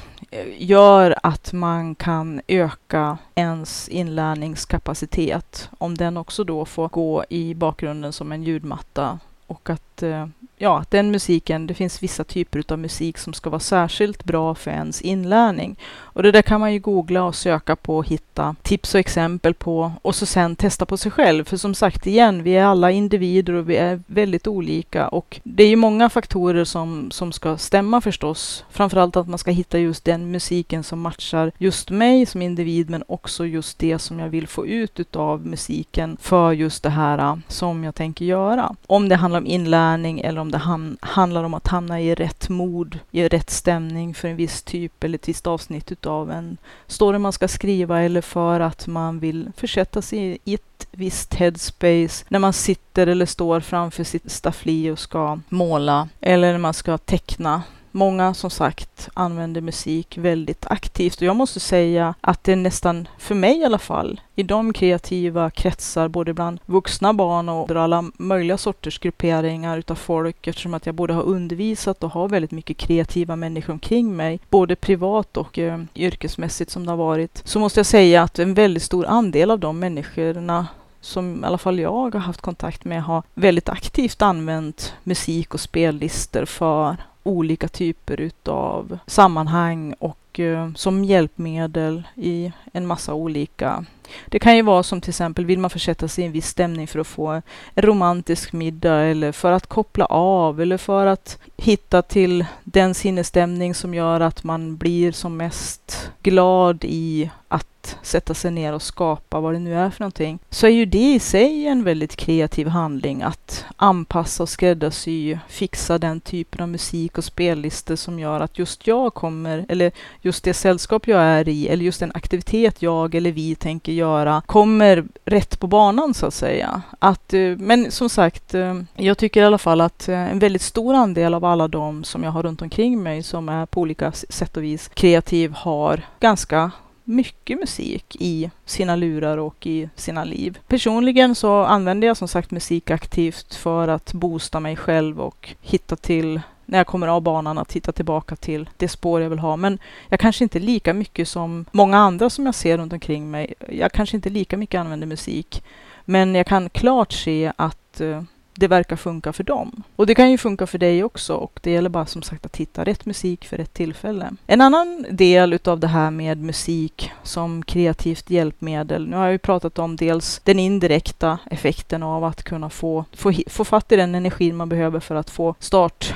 gör 0.57 1.15
att 1.23 1.53
man 1.53 1.95
kan 1.95 2.41
öka 2.47 3.17
ens 3.35 3.89
inlärningskapacitet. 3.89 5.69
Om 5.77 5.95
den 5.95 6.17
också 6.17 6.43
då 6.43 6.65
får 6.65 6.89
gå 6.89 7.25
i 7.29 7.53
bakgrunden 7.53 8.13
som 8.13 8.31
en 8.31 8.43
ljudmatta 8.43 9.19
och 9.47 9.69
att 9.69 10.03
eh, 10.03 10.27
ja, 10.57 10.83
den 10.89 11.11
musiken, 11.11 11.67
det 11.67 11.73
finns 11.73 12.03
vissa 12.03 12.23
typer 12.23 12.63
av 12.67 12.79
musik 12.79 13.17
som 13.17 13.33
ska 13.33 13.49
vara 13.49 13.59
särskilt 13.59 14.23
bra 14.23 14.55
för 14.55 14.71
ens 14.71 15.01
inlärning. 15.01 15.79
Och 16.17 16.23
det 16.23 16.31
där 16.31 16.41
kan 16.41 16.59
man 16.59 16.73
ju 16.73 16.79
googla 16.79 17.23
och 17.23 17.35
söka 17.35 17.75
på 17.75 17.97
och 17.97 18.07
hitta 18.07 18.55
tips 18.61 18.93
och 18.93 18.99
exempel 18.99 19.53
på 19.53 19.91
och 20.01 20.15
så 20.15 20.25
sen 20.25 20.55
testa 20.55 20.85
på 20.85 20.97
sig 20.97 21.11
själv. 21.11 21.43
För 21.43 21.57
som 21.57 21.73
sagt 21.73 22.07
igen, 22.07 22.43
vi 22.43 22.51
är 22.55 22.65
alla 22.65 22.91
individer 22.91 23.53
och 23.53 23.69
vi 23.69 23.75
är 23.75 24.01
väldigt 24.07 24.47
olika 24.47 25.07
och 25.07 25.39
det 25.43 25.63
är 25.63 25.67
ju 25.67 25.75
många 25.75 26.09
faktorer 26.09 26.63
som, 26.63 27.11
som 27.11 27.31
ska 27.31 27.57
stämma 27.57 28.01
förstås. 28.01 28.65
Framförallt 28.69 29.15
att 29.15 29.27
man 29.27 29.39
ska 29.39 29.51
hitta 29.51 29.79
just 29.79 30.05
den 30.05 30.31
musiken 30.31 30.83
som 30.83 31.01
matchar 31.01 31.51
just 31.57 31.89
mig 31.89 32.25
som 32.25 32.41
individ 32.41 32.89
men 32.89 33.03
också 33.07 33.45
just 33.45 33.79
det 33.79 33.99
som 33.99 34.19
jag 34.19 34.29
vill 34.29 34.47
få 34.47 34.67
ut 34.67 34.99
utav 34.99 35.45
musiken 35.45 36.17
för 36.21 36.51
just 36.51 36.83
det 36.83 36.89
här 36.89 37.17
äh, 37.17 37.35
som 37.47 37.83
jag 37.83 37.95
tänker 37.95 38.25
göra. 38.25 38.75
Om 38.87 39.09
det 39.09 39.15
handlar 39.15 39.39
om 39.39 39.47
inlärning 39.47 40.19
eller 40.19 40.41
om 40.41 40.46
om 40.47 40.97
det 40.99 41.07
handlar 41.07 41.43
om 41.43 41.53
att 41.53 41.67
hamna 41.67 42.01
i 42.01 42.15
rätt 42.15 42.49
mod, 42.49 42.99
i 43.11 43.27
rätt 43.27 43.49
stämning 43.49 44.13
för 44.13 44.27
en 44.27 44.35
viss 44.35 44.61
typ 44.61 45.03
eller 45.03 45.17
ett 45.17 45.27
visst 45.27 45.47
avsnitt 45.47 45.91
utav 45.91 46.31
en 46.31 46.57
story 46.87 47.17
man 47.17 47.33
ska 47.33 47.47
skriva 47.47 48.01
eller 48.01 48.21
för 48.21 48.59
att 48.59 48.87
man 48.87 49.19
vill 49.19 49.51
försätta 49.57 50.01
sig 50.01 50.37
i 50.43 50.53
ett 50.53 50.87
visst 50.91 51.33
headspace 51.33 52.25
när 52.27 52.39
man 52.39 52.53
sitter 52.53 53.07
eller 53.07 53.25
står 53.25 53.59
framför 53.59 54.03
sitt 54.03 54.31
staffli 54.31 54.89
och 54.89 54.99
ska 54.99 55.39
måla 55.49 56.09
eller 56.21 56.51
när 56.51 56.59
man 56.59 56.73
ska 56.73 56.97
teckna. 56.97 57.63
Många 57.97 58.33
som 58.33 58.49
sagt 58.49 59.09
använder 59.13 59.61
musik 59.61 60.17
väldigt 60.17 60.65
aktivt. 60.65 61.15
Och 61.15 61.21
jag 61.27 61.35
måste 61.35 61.59
säga 61.59 62.13
att 62.21 62.43
det 62.43 62.51
är 62.51 62.55
nästan, 62.55 63.07
för 63.17 63.35
mig 63.35 63.57
i 63.57 63.65
alla 63.65 63.77
fall, 63.77 64.21
i 64.35 64.43
de 64.43 64.73
kreativa 64.73 65.49
kretsar, 65.49 66.07
både 66.07 66.33
bland 66.33 66.59
vuxna 66.65 67.13
barn 67.13 67.49
och 67.49 67.71
alla 67.71 68.11
möjliga 68.17 68.57
sorters 68.57 68.99
grupperingar 68.99 69.77
utav 69.77 69.95
folk, 69.95 70.47
eftersom 70.47 70.73
att 70.73 70.85
jag 70.85 70.95
både 70.95 71.13
har 71.13 71.23
undervisat 71.23 72.03
och 72.03 72.11
har 72.11 72.29
väldigt 72.29 72.51
mycket 72.51 72.77
kreativa 72.77 73.35
människor 73.35 73.73
omkring 73.73 74.15
mig, 74.15 74.39
både 74.49 74.75
privat 74.75 75.37
och 75.37 75.59
eh, 75.59 75.81
yrkesmässigt 75.95 76.71
som 76.71 76.85
det 76.85 76.91
har 76.91 76.97
varit, 76.97 77.41
så 77.45 77.59
måste 77.59 77.79
jag 77.79 77.85
säga 77.85 78.23
att 78.23 78.39
en 78.39 78.53
väldigt 78.53 78.83
stor 78.83 79.05
andel 79.05 79.51
av 79.51 79.59
de 79.59 79.79
människorna 79.79 80.67
som 81.01 81.43
i 81.43 81.47
alla 81.47 81.57
fall 81.57 81.79
jag 81.79 82.15
har 82.15 82.19
haft 82.19 82.41
kontakt 82.41 82.85
med 82.85 83.03
har 83.03 83.23
väldigt 83.33 83.69
aktivt 83.69 84.21
använt 84.21 84.93
musik 85.03 85.53
och 85.53 85.59
spellistor 85.59 86.45
för 86.45 86.95
olika 87.27 87.67
typer 87.67 88.21
utav 88.21 88.99
sammanhang 89.07 89.93
och 89.99 90.39
eh, 90.39 90.73
som 90.73 91.03
hjälpmedel 91.03 92.03
i 92.15 92.51
en 92.73 92.87
massa 92.87 93.13
olika 93.13 93.85
det 94.25 94.39
kan 94.39 94.55
ju 94.55 94.61
vara 94.61 94.83
som 94.83 95.01
till 95.01 95.09
exempel, 95.09 95.45
vill 95.45 95.59
man 95.59 95.69
försätta 95.69 96.07
sig 96.07 96.23
i 96.23 96.27
en 96.27 96.33
viss 96.33 96.47
stämning 96.47 96.87
för 96.87 96.99
att 96.99 97.07
få 97.07 97.27
en 97.27 97.41
romantisk 97.75 98.53
middag 98.53 98.95
eller 98.95 99.31
för 99.31 99.51
att 99.51 99.67
koppla 99.67 100.05
av 100.05 100.61
eller 100.61 100.77
för 100.77 101.05
att 101.05 101.39
hitta 101.57 102.01
till 102.01 102.45
den 102.63 102.93
sinnesstämning 102.93 103.75
som 103.75 103.93
gör 103.93 104.19
att 104.19 104.43
man 104.43 104.77
blir 104.77 105.11
som 105.11 105.37
mest 105.37 106.11
glad 106.21 106.83
i 106.83 107.29
att 107.47 107.97
sätta 108.01 108.33
sig 108.33 108.51
ner 108.51 108.73
och 108.73 108.81
skapa 108.81 109.39
vad 109.39 109.53
det 109.53 109.59
nu 109.59 109.75
är 109.75 109.89
för 109.89 110.01
någonting, 110.01 110.39
så 110.49 110.67
är 110.67 110.71
ju 110.71 110.85
det 110.85 111.13
i 111.13 111.19
sig 111.19 111.67
en 111.67 111.83
väldigt 111.83 112.15
kreativ 112.15 112.67
handling 112.67 113.21
att 113.21 113.65
anpassa 113.75 114.43
och 114.43 114.49
skräddarsy, 114.49 115.37
fixa 115.47 115.97
den 115.97 116.19
typen 116.21 116.61
av 116.61 116.69
musik 116.69 117.17
och 117.17 117.23
spellistor 117.23 117.95
som 117.95 118.19
gör 118.19 118.39
att 118.39 118.59
just 118.59 118.87
jag 118.87 119.13
kommer, 119.13 119.65
eller 119.69 119.91
just 120.21 120.43
det 120.43 120.53
sällskap 120.53 121.07
jag 121.07 121.21
är 121.21 121.49
i, 121.49 121.67
eller 121.67 121.85
just 121.85 121.99
den 121.99 122.11
aktivitet 122.13 122.81
jag 122.81 123.15
eller 123.15 123.31
vi 123.31 123.55
tänker 123.55 123.91
göra, 123.97 124.41
kommer 124.45 125.05
rätt 125.25 125.59
på 125.59 125.67
banan 125.67 126.13
så 126.13 126.25
att 126.25 126.33
säga. 126.33 126.81
Att, 126.99 127.33
eh, 127.33 127.57
men 127.57 127.91
som 127.91 128.09
sagt, 128.09 128.53
eh, 128.53 128.81
jag 128.95 129.17
tycker 129.17 129.41
i 129.41 129.45
alla 129.45 129.57
fall 129.57 129.81
att 129.81 130.09
eh, 130.09 130.31
en 130.31 130.39
väldigt 130.39 130.61
stor 130.61 130.93
andel 130.93 131.33
av 131.33 131.45
alla 131.45 131.67
de 131.67 132.03
som 132.03 132.23
jag 132.23 132.31
har 132.31 132.43
runt 132.43 132.61
omkring 132.61 133.03
mig 133.03 133.23
som 133.23 133.49
är 133.49 133.65
på 133.65 133.81
olika 133.81 134.11
sätt 134.11 134.57
och 134.57 134.63
vis 134.63 134.87
kreativ 134.93 135.51
har 135.51 136.01
ganska 136.19 136.71
mycket 137.03 137.59
musik 137.59 138.15
i 138.19 138.49
sina 138.65 138.95
lurar 138.95 139.37
och 139.37 139.67
i 139.67 139.89
sina 139.95 140.23
liv. 140.23 140.59
Personligen 140.67 141.35
så 141.35 141.63
använder 141.63 142.07
jag 142.07 142.17
som 142.17 142.27
sagt 142.27 142.51
musik 142.51 142.91
aktivt 142.91 143.55
för 143.55 143.87
att 143.87 144.13
boosta 144.13 144.59
mig 144.59 144.75
själv 144.75 145.21
och 145.21 145.55
hitta 145.61 145.95
till 145.95 146.41
när 146.67 146.77
jag 146.77 146.87
kommer 146.87 147.07
av 147.07 147.21
banan 147.21 147.57
att 147.57 147.73
hitta 147.73 147.91
tillbaka 147.91 148.35
till 148.35 148.69
det 148.77 148.87
spår 148.87 149.21
jag 149.21 149.29
vill 149.29 149.39
ha. 149.39 149.55
Men 149.55 149.79
jag 150.09 150.19
kanske 150.19 150.43
inte 150.43 150.59
lika 150.59 150.93
mycket 150.93 151.27
som 151.27 151.65
många 151.71 151.97
andra 151.97 152.29
som 152.29 152.45
jag 152.45 152.55
ser 152.55 152.77
runt 152.77 152.93
omkring 152.93 153.31
mig. 153.31 153.53
Jag 153.69 153.91
kanske 153.91 154.17
inte 154.17 154.29
lika 154.29 154.57
mycket 154.57 154.79
använder 154.79 155.07
musik. 155.07 155.63
Men 156.05 156.35
jag 156.35 156.47
kan 156.47 156.69
klart 156.69 157.11
se 157.11 157.51
att 157.55 158.01
eh, 158.01 158.21
det 158.57 158.67
verkar 158.67 158.95
funka 158.95 159.33
för 159.33 159.43
dem. 159.43 159.83
Och 159.95 160.05
det 160.05 160.15
kan 160.15 160.31
ju 160.31 160.37
funka 160.37 160.67
för 160.67 160.77
dig 160.77 161.03
också 161.03 161.33
och 161.33 161.59
det 161.63 161.71
gäller 161.71 161.89
bara 161.89 162.05
som 162.05 162.21
sagt 162.21 162.45
att 162.45 162.57
hitta 162.57 162.83
rätt 162.83 163.05
musik 163.05 163.45
för 163.45 163.57
rätt 163.57 163.73
tillfälle. 163.73 164.29
En 164.47 164.61
annan 164.61 165.05
del 165.11 165.53
utav 165.53 165.79
det 165.79 165.87
här 165.87 166.11
med 166.11 166.37
musik 166.37 167.11
som 167.23 167.63
kreativt 167.63 168.29
hjälpmedel. 168.29 169.07
Nu 169.07 169.15
har 169.15 169.23
jag 169.23 169.31
ju 169.31 169.37
pratat 169.37 169.79
om 169.79 169.95
dels 169.95 170.41
den 170.43 170.59
indirekta 170.59 171.39
effekten 171.51 172.03
av 172.03 172.23
att 172.23 172.43
kunna 172.43 172.69
få, 172.69 173.05
få, 173.13 173.33
få 173.47 173.63
fatt 173.63 173.91
i 173.91 173.95
den 173.95 174.15
energin 174.15 174.55
man 174.55 174.69
behöver 174.69 174.99
för 174.99 175.15
att 175.15 175.29
få 175.29 175.55
start 175.59 176.13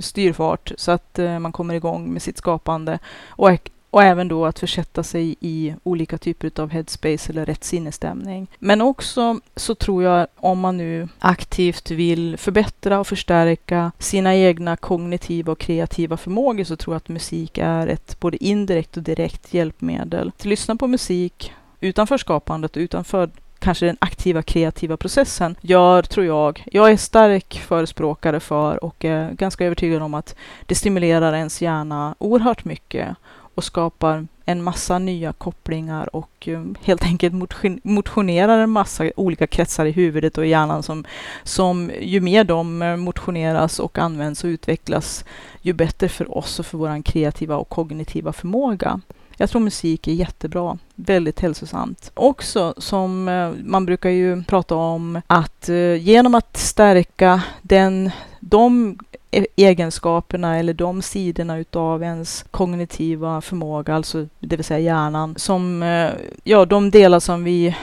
styrfart 0.00 0.72
så 0.76 0.90
att 0.90 1.18
eh, 1.18 1.38
man 1.38 1.52
kommer 1.52 1.74
igång 1.74 2.12
med 2.12 2.22
sitt 2.22 2.38
skapande 2.38 2.98
och 3.28 3.50
och 3.92 4.02
även 4.02 4.28
då 4.28 4.46
att 4.46 4.58
försätta 4.58 5.02
sig 5.02 5.36
i 5.40 5.74
olika 5.82 6.18
typer 6.18 6.60
av 6.62 6.70
headspace 6.70 7.32
eller 7.32 7.46
rätt 7.46 7.64
sinnesstämning. 7.64 8.46
Men 8.58 8.80
också 8.80 9.40
så 9.56 9.74
tror 9.74 10.02
jag 10.02 10.26
om 10.36 10.60
man 10.60 10.76
nu 10.76 11.08
aktivt 11.18 11.90
vill 11.90 12.36
förbättra 12.36 13.00
och 13.00 13.06
förstärka 13.06 13.92
sina 13.98 14.34
egna 14.36 14.76
kognitiva 14.76 15.52
och 15.52 15.58
kreativa 15.58 16.16
förmågor 16.16 16.64
så 16.64 16.76
tror 16.76 16.94
jag 16.94 16.96
att 16.96 17.08
musik 17.08 17.58
är 17.58 17.86
ett 17.86 18.20
både 18.20 18.44
indirekt 18.44 18.96
och 18.96 19.02
direkt 19.02 19.54
hjälpmedel. 19.54 20.28
Att 20.28 20.44
lyssna 20.44 20.76
på 20.76 20.86
musik 20.86 21.52
utanför 21.80 22.18
skapandet 22.18 22.76
och 22.76 22.80
utanför 22.80 23.30
kanske 23.62 23.86
den 23.86 23.96
aktiva 24.00 24.42
kreativa 24.42 24.96
processen 24.96 25.56
gör, 25.60 26.02
tror 26.02 26.26
jag, 26.26 26.64
jag 26.72 26.90
är 26.90 26.96
stark 26.96 27.62
förespråkare 27.66 28.40
för 28.40 28.84
och 28.84 29.04
är 29.04 29.32
ganska 29.32 29.64
övertygad 29.64 30.02
om 30.02 30.14
att 30.14 30.36
det 30.66 30.74
stimulerar 30.74 31.34
ens 31.34 31.62
hjärna 31.62 32.14
oerhört 32.18 32.64
mycket 32.64 33.16
och 33.54 33.64
skapar 33.64 34.26
en 34.44 34.62
massa 34.62 34.98
nya 34.98 35.32
kopplingar 35.32 36.16
och 36.16 36.48
um, 36.48 36.74
helt 36.82 37.02
enkelt 37.02 37.34
motionerar 37.82 38.58
en 38.58 38.70
massa 38.70 39.10
olika 39.16 39.46
kretsar 39.46 39.86
i 39.86 39.90
huvudet 39.90 40.38
och 40.38 40.46
i 40.46 40.48
hjärnan 40.48 40.82
som, 40.82 41.04
som 41.42 41.90
ju 42.00 42.20
mer 42.20 42.44
de 42.44 42.82
eh, 42.82 42.96
motioneras 42.96 43.80
och 43.80 43.98
används 43.98 44.44
och 44.44 44.48
utvecklas, 44.48 45.24
ju 45.60 45.72
bättre 45.72 46.08
för 46.08 46.38
oss 46.38 46.58
och 46.58 46.66
för 46.66 46.78
vår 46.78 47.02
kreativa 47.02 47.56
och 47.56 47.68
kognitiva 47.68 48.32
förmåga. 48.32 49.00
Jag 49.42 49.50
tror 49.50 49.62
musik 49.62 50.08
är 50.08 50.12
jättebra, 50.12 50.78
väldigt 50.94 51.40
hälsosamt. 51.40 52.10
Också 52.14 52.74
som 52.78 53.28
eh, 53.28 53.50
man 53.64 53.86
brukar 53.86 54.10
ju 54.10 54.42
prata 54.44 54.74
om 54.74 55.20
att 55.26 55.68
eh, 55.68 55.94
genom 55.94 56.34
att 56.34 56.56
stärka 56.56 57.42
den, 57.62 58.10
de 58.40 58.98
e-, 59.30 59.46
egenskaperna 59.56 60.58
eller 60.58 60.74
de 60.74 61.02
sidorna 61.02 61.58
utav 61.58 62.02
ens 62.02 62.44
kognitiva 62.50 63.40
förmåga, 63.40 63.94
alltså 63.94 64.26
det 64.40 64.56
vill 64.56 64.64
säga 64.64 64.80
hjärnan, 64.80 65.34
som, 65.38 65.82
eh, 65.82 66.10
ja, 66.44 66.64
de 66.64 66.90
delar 66.90 67.20
som 67.20 67.44
vi 67.44 67.76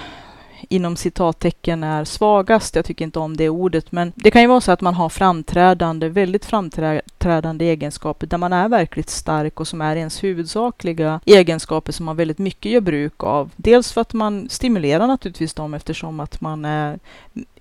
inom 0.69 0.95
citattecken 0.95 1.84
är 1.84 2.06
svagast. 2.06 2.76
Jag 2.76 2.86
tycker 2.86 3.06
inte 3.06 3.19
om 3.19 3.38
det 3.38 3.50
ordet, 3.50 3.91
men 3.91 4.12
det 4.15 4.32
kan 4.32 4.41
ju 4.41 4.48
vara 4.48 4.62
så 4.62 4.72
att 4.72 4.82
man 4.82 4.93
har 4.93 5.10
framträdande, 5.10 6.10
väldigt 6.10 6.45
framträdande 6.45 7.65
egenskaper 7.65 8.28
där 8.28 8.38
man 8.38 8.54
är 8.54 8.69
verkligt 8.69 9.10
stark 9.10 9.60
och 9.60 9.67
som 9.67 9.82
är 9.82 9.95
ens 9.95 10.24
huvudsakliga 10.24 11.19
egenskaper 11.26 11.91
som 11.91 12.06
man 12.06 12.17
väldigt 12.17 12.38
mycket 12.38 12.72
gör 12.72 12.82
bruk 12.82 13.24
av. 13.24 13.52
Dels 13.56 13.91
för 13.91 14.02
att 14.02 14.13
man 14.13 14.50
stimulerar 14.50 15.08
naturligtvis 15.08 15.54
dem 15.54 15.74
eftersom 15.74 16.19
att 16.19 16.41
man 16.41 16.65
är 16.65 17.00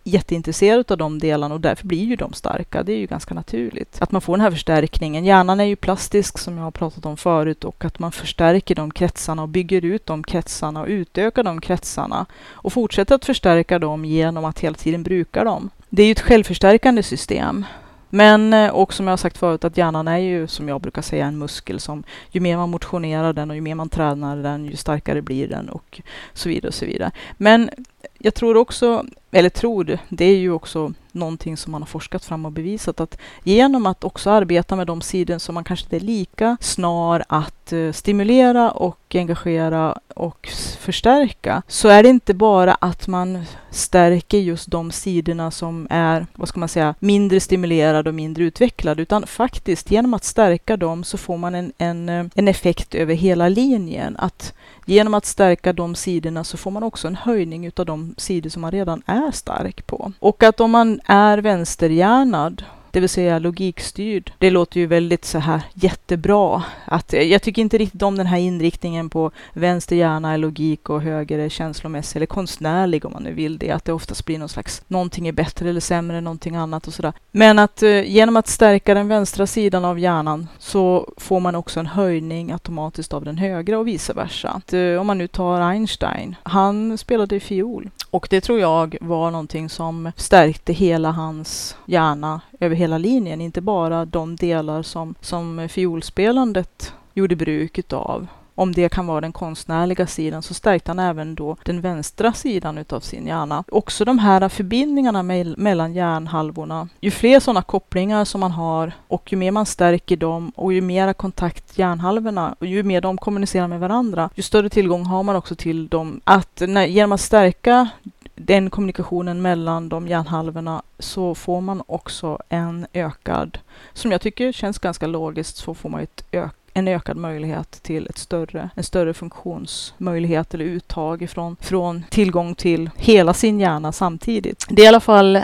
jätteintresserad 0.05 0.91
av 0.93 0.99
de 0.99 1.19
delarna 1.19 1.55
och 1.55 1.61
därför 1.61 1.87
blir 1.87 2.05
ju 2.05 2.17
de 2.17 2.33
starka. 2.33 2.83
Det 2.83 2.93
är 2.93 2.97
ju 2.97 3.07
ganska 3.07 3.35
naturligt. 3.35 3.97
Att 4.01 4.13
man 4.13 4.21
får 4.21 4.37
den 4.37 4.41
här 4.41 4.51
förstärkningen. 4.51 5.25
Hjärnan 5.25 5.61
är 5.61 5.65
ju 5.65 5.77
plastisk 5.77 6.39
som 6.39 6.57
jag 6.57 6.65
har 6.65 6.71
pratat 6.71 7.07
om 7.07 7.17
förut 7.17 7.65
och 7.65 7.85
att 7.85 7.99
man 7.99 8.13
förstärker 8.13 8.75
de 8.75 8.91
kretsarna 8.91 9.43
och 9.43 9.49
bygger 9.49 9.85
ut 9.85 10.07
de 10.07 10.25
kretsarna 10.25 10.81
och 10.81 10.89
utökar 10.89 11.43
de 11.43 11.61
kretsarna 11.61 12.27
och 12.47 12.73
fortsätter 12.73 13.15
att 13.15 13.25
förstärka 13.25 13.79
dem 13.79 14.05
genom 14.05 14.45
att 14.45 14.61
hela 14.61 14.77
tiden 14.77 15.03
bruka 15.03 15.45
dem. 15.45 15.71
Det 15.89 16.03
är 16.03 16.07
ju 16.07 16.13
ett 16.13 16.21
självförstärkande 16.21 17.03
system. 17.03 17.65
Men 18.11 18.55
eh, 18.55 18.71
och 18.71 18.95
som 18.95 19.07
jag 19.07 19.13
har 19.13 19.17
sagt 19.17 19.39
förut 19.39 19.65
att 19.65 19.77
hjärnan 19.77 20.09
är 20.09 20.19
ju 20.19 20.47
som 20.47 20.69
jag 20.69 20.81
brukar 20.81 21.03
säga 21.03 21.27
en 21.27 21.39
muskel 21.39 21.81
som 21.81 22.05
ju 22.31 22.41
mer 22.41 22.57
man 22.57 22.71
motionerar 22.71 23.33
den 23.33 23.51
och 23.51 23.57
ju 23.57 23.63
mer 23.63 23.75
man 23.75 23.89
tränar 23.89 24.37
den 24.37 24.65
ju 24.65 24.77
starkare 24.77 25.23
blir 25.23 25.49
den 25.49 25.69
och 25.69 26.01
så 26.33 26.49
vidare 26.49 26.69
och 26.69 26.75
så 26.75 26.87
vidare. 26.87 27.11
Men 27.37 27.71
jag 28.19 28.35
tror 28.35 28.57
också, 28.57 29.05
eller 29.31 29.49
tror, 29.49 29.99
det 30.09 30.25
är 30.25 30.37
ju 30.37 30.53
också 30.53 30.93
någonting 31.13 31.57
som 31.57 31.73
man 31.73 31.83
har 31.83 31.87
forskat 31.87 32.25
fram 32.25 32.47
och 32.47 32.53
bevisat 32.53 33.01
att 33.01 33.19
genom 33.45 33.87
att 33.87 34.05
också 34.05 34.31
arbeta 34.31 34.77
med 34.77 34.87
de 34.87 35.01
sidor 35.01 35.39
som 35.39 35.55
man 35.55 35.65
kanske 35.65 35.85
inte 35.85 35.97
är 35.97 36.01
lika 36.01 36.57
snar 36.61 37.25
att 37.29 37.73
eh, 37.73 37.93
stimulera 37.93 38.71
och 38.71 39.15
engagera 39.15 39.99
och 40.15 40.49
förstärka 40.79 41.63
så 41.69 41.89
är 41.89 42.03
det 42.03 42.09
inte 42.09 42.35
bara 42.35 42.75
att 42.75 43.09
man 43.09 43.45
stärker 43.71 44.39
just 44.39 44.71
de 44.71 44.91
sidorna 44.91 45.51
som 45.51 45.87
är, 45.91 46.27
vad 46.35 46.49
ska 46.49 46.61
man 46.61 46.69
säga, 46.69 46.95
mindre 46.99 47.41
stimulerade 47.41 48.11
och 48.11 48.15
mindre 48.15 48.45
utvecklade 48.45 49.03
utan 49.03 49.27
faktiskt 49.27 49.91
genom 49.91 50.15
att 50.15 50.25
stärka 50.25 50.77
dem 50.77 51.05
så 51.05 51.19
får 51.19 51.37
man 51.37 51.55
en, 51.55 51.73
en, 51.79 52.09
eh, 52.09 52.27
en 52.35 52.49
effekt 52.49 52.95
över 52.95 53.15
hela 53.15 53.49
linjen. 53.49 54.17
Att 54.17 54.55
Genom 54.89 55.15
att 55.15 55.27
stärka 55.27 55.73
de 55.73 55.95
sidorna 55.95 56.45
så 56.45 56.57
får 56.57 56.71
man 56.71 56.83
också 56.83 57.09
en 57.09 57.17
höjning 57.17 57.67
utav 57.67 57.87
de 57.87 58.15
sidor 58.19 58.51
som 58.51 58.63
man 58.63 58.71
redan 58.71 59.03
är 59.07 59.31
stark 59.31 59.87
på. 59.87 60.13
Och 60.19 60.43
att 60.43 60.61
om 60.61 60.71
man 60.71 61.01
är 61.05 61.39
vänsterhjärnad 61.39 62.65
det 62.91 63.01
vill 63.01 63.09
säga 63.09 63.39
logikstyrd. 63.39 64.33
Det 64.39 64.51
låter 64.51 64.81
ju 64.81 64.87
väldigt 64.87 65.25
så 65.25 65.39
här 65.39 65.63
jättebra. 65.75 66.63
Att, 66.85 67.15
eh, 67.15 67.23
jag 67.23 67.43
tycker 67.43 67.63
inte 67.63 67.79
riktigt 67.79 68.03
om 68.03 68.17
den 68.17 68.27
här 68.27 68.39
inriktningen 68.39 69.11
på 69.11 69.31
vänster 69.53 69.97
hjärna 69.97 70.33
är 70.33 70.39
logik 70.39 70.91
och 70.91 71.03
höger 71.03 71.39
är 71.39 71.49
känslomässig 71.49 72.17
eller 72.17 72.27
konstnärlig 72.27 73.05
om 73.05 73.13
man 73.13 73.23
nu 73.23 73.33
vill 73.33 73.59
det. 73.59 73.71
Att 73.71 73.85
det 73.85 73.93
oftast 73.93 74.27
blir 74.27 74.39
någon 74.39 74.49
slags 74.49 74.83
någonting 74.87 75.29
är 75.29 75.33
bättre 75.33 75.69
eller 75.69 75.81
sämre 75.81 76.19
än 76.19 76.25
någonting 76.25 76.57
annat 76.57 76.87
och 76.87 76.95
sådär. 76.95 77.13
Men 77.31 77.59
att 77.59 77.83
eh, 77.83 78.11
genom 78.11 78.37
att 78.37 78.49
stärka 78.49 78.95
den 78.95 79.09
vänstra 79.09 79.47
sidan 79.47 79.85
av 79.85 79.99
hjärnan 79.99 80.49
så 80.59 81.13
får 81.17 81.41
man 81.41 81.55
också 81.55 81.81
en 81.81 81.87
höjning 81.87 82.53
automatiskt 82.53 83.13
av 83.13 83.25
den 83.25 83.39
högra 83.39 83.79
och 83.79 83.89
vice 83.89 84.13
versa. 84.13 84.49
Att, 84.49 84.73
eh, 84.73 85.01
om 85.01 85.07
man 85.07 85.19
nu 85.19 85.27
tar 85.27 85.61
Einstein, 85.61 86.37
han 86.43 86.99
spelade 86.99 87.41
fiol 87.41 87.91
och 88.11 88.27
det 88.31 88.41
tror 88.41 88.61
jag 88.61 88.97
var 89.01 89.31
någonting 89.31 89.69
som 89.69 90.13
stärkte 90.17 90.73
hela 90.73 91.11
hans 91.11 91.77
hjärna 91.87 92.41
över 92.61 92.77
hela 92.77 92.99
linjen, 92.99 93.41
inte 93.41 93.61
bara 93.61 94.05
de 94.05 94.37
delar 94.37 94.83
som, 94.83 95.15
som 95.21 95.69
fiolspelandet 95.69 96.93
gjorde 97.15 97.37
bruk 97.37 97.79
utav. 97.79 98.27
Om 98.59 98.73
det 98.73 98.89
kan 98.89 99.07
vara 99.07 99.21
den 99.21 99.33
konstnärliga 99.33 100.07
sidan 100.07 100.43
så 100.43 100.55
stärkte 100.55 100.91
han 100.91 100.99
även 100.99 101.35
då 101.35 101.57
den 101.65 101.81
vänstra 101.81 102.33
sidan 102.33 102.79
utav 102.79 103.01
sin 103.01 103.27
hjärna. 103.27 103.65
Också 103.69 104.05
de 104.05 104.19
här 104.19 104.49
förbindningarna 104.49 105.23
mellan 105.57 105.93
hjärnhalvorna. 105.93 106.89
Ju 107.01 107.11
fler 107.11 107.41
sådana 107.41 107.63
kopplingar 107.63 108.25
som 108.25 108.41
man 108.41 108.51
har 108.51 108.93
och 109.09 109.33
ju 109.33 109.39
mer 109.39 109.51
man 109.51 109.67
stärker 109.67 110.17
dem 110.17 110.53
och 110.57 110.73
ju 110.73 110.81
mera 110.81 111.15
kontakt 111.15 111.79
hjärnhalvorna 111.79 112.55
och 112.59 112.67
ju 112.67 112.83
mer 112.83 113.01
de 113.01 113.19
kommunicerar 113.19 113.69
med 113.69 113.81
varandra, 113.81 114.31
ju 114.35 114.43
större 114.43 114.69
tillgång 114.69 115.05
har 115.05 115.23
man 115.23 115.37
också 115.37 115.55
till 115.55 115.89
dem. 115.89 116.21
Att 116.25 116.63
när, 116.67 116.87
genom 116.87 117.13
att 117.13 117.21
stärka 117.21 117.89
den 118.35 118.71
kommunikationen 118.71 119.43
mellan 119.43 119.89
de 119.89 120.09
hjärnhalvorna 120.09 120.83
så 120.99 121.35
får 121.35 121.61
man 121.61 121.83
också 121.87 122.39
en 122.49 122.87
ökad, 122.93 123.59
som 123.93 124.13
jag 124.13 124.21
tycker 124.21 124.53
känns 124.53 124.79
ganska 124.79 125.07
logiskt, 125.07 125.57
så 125.57 125.75
får 125.75 125.89
man 125.89 126.01
ett 126.01 126.25
ökat 126.33 126.58
en 126.79 126.89
ökad 126.89 127.17
möjlighet 127.17 127.83
till 127.83 128.07
ett 128.07 128.19
större, 128.19 128.71
en 128.75 128.85
större 128.85 129.15
funktionsmöjlighet 129.15 130.55
eller 130.55 130.65
uttag 130.65 131.23
ifrån, 131.23 131.57
från 131.61 132.05
tillgång 132.11 132.55
till 132.55 132.91
hela 132.97 133.35
sin 133.35 133.61
hjärna 133.61 133.93
samtidigt. 133.93 134.67
Det 134.69 134.83
är 134.83 134.85
i 134.85 134.89
alla 134.89 135.01
fall 135.01 135.43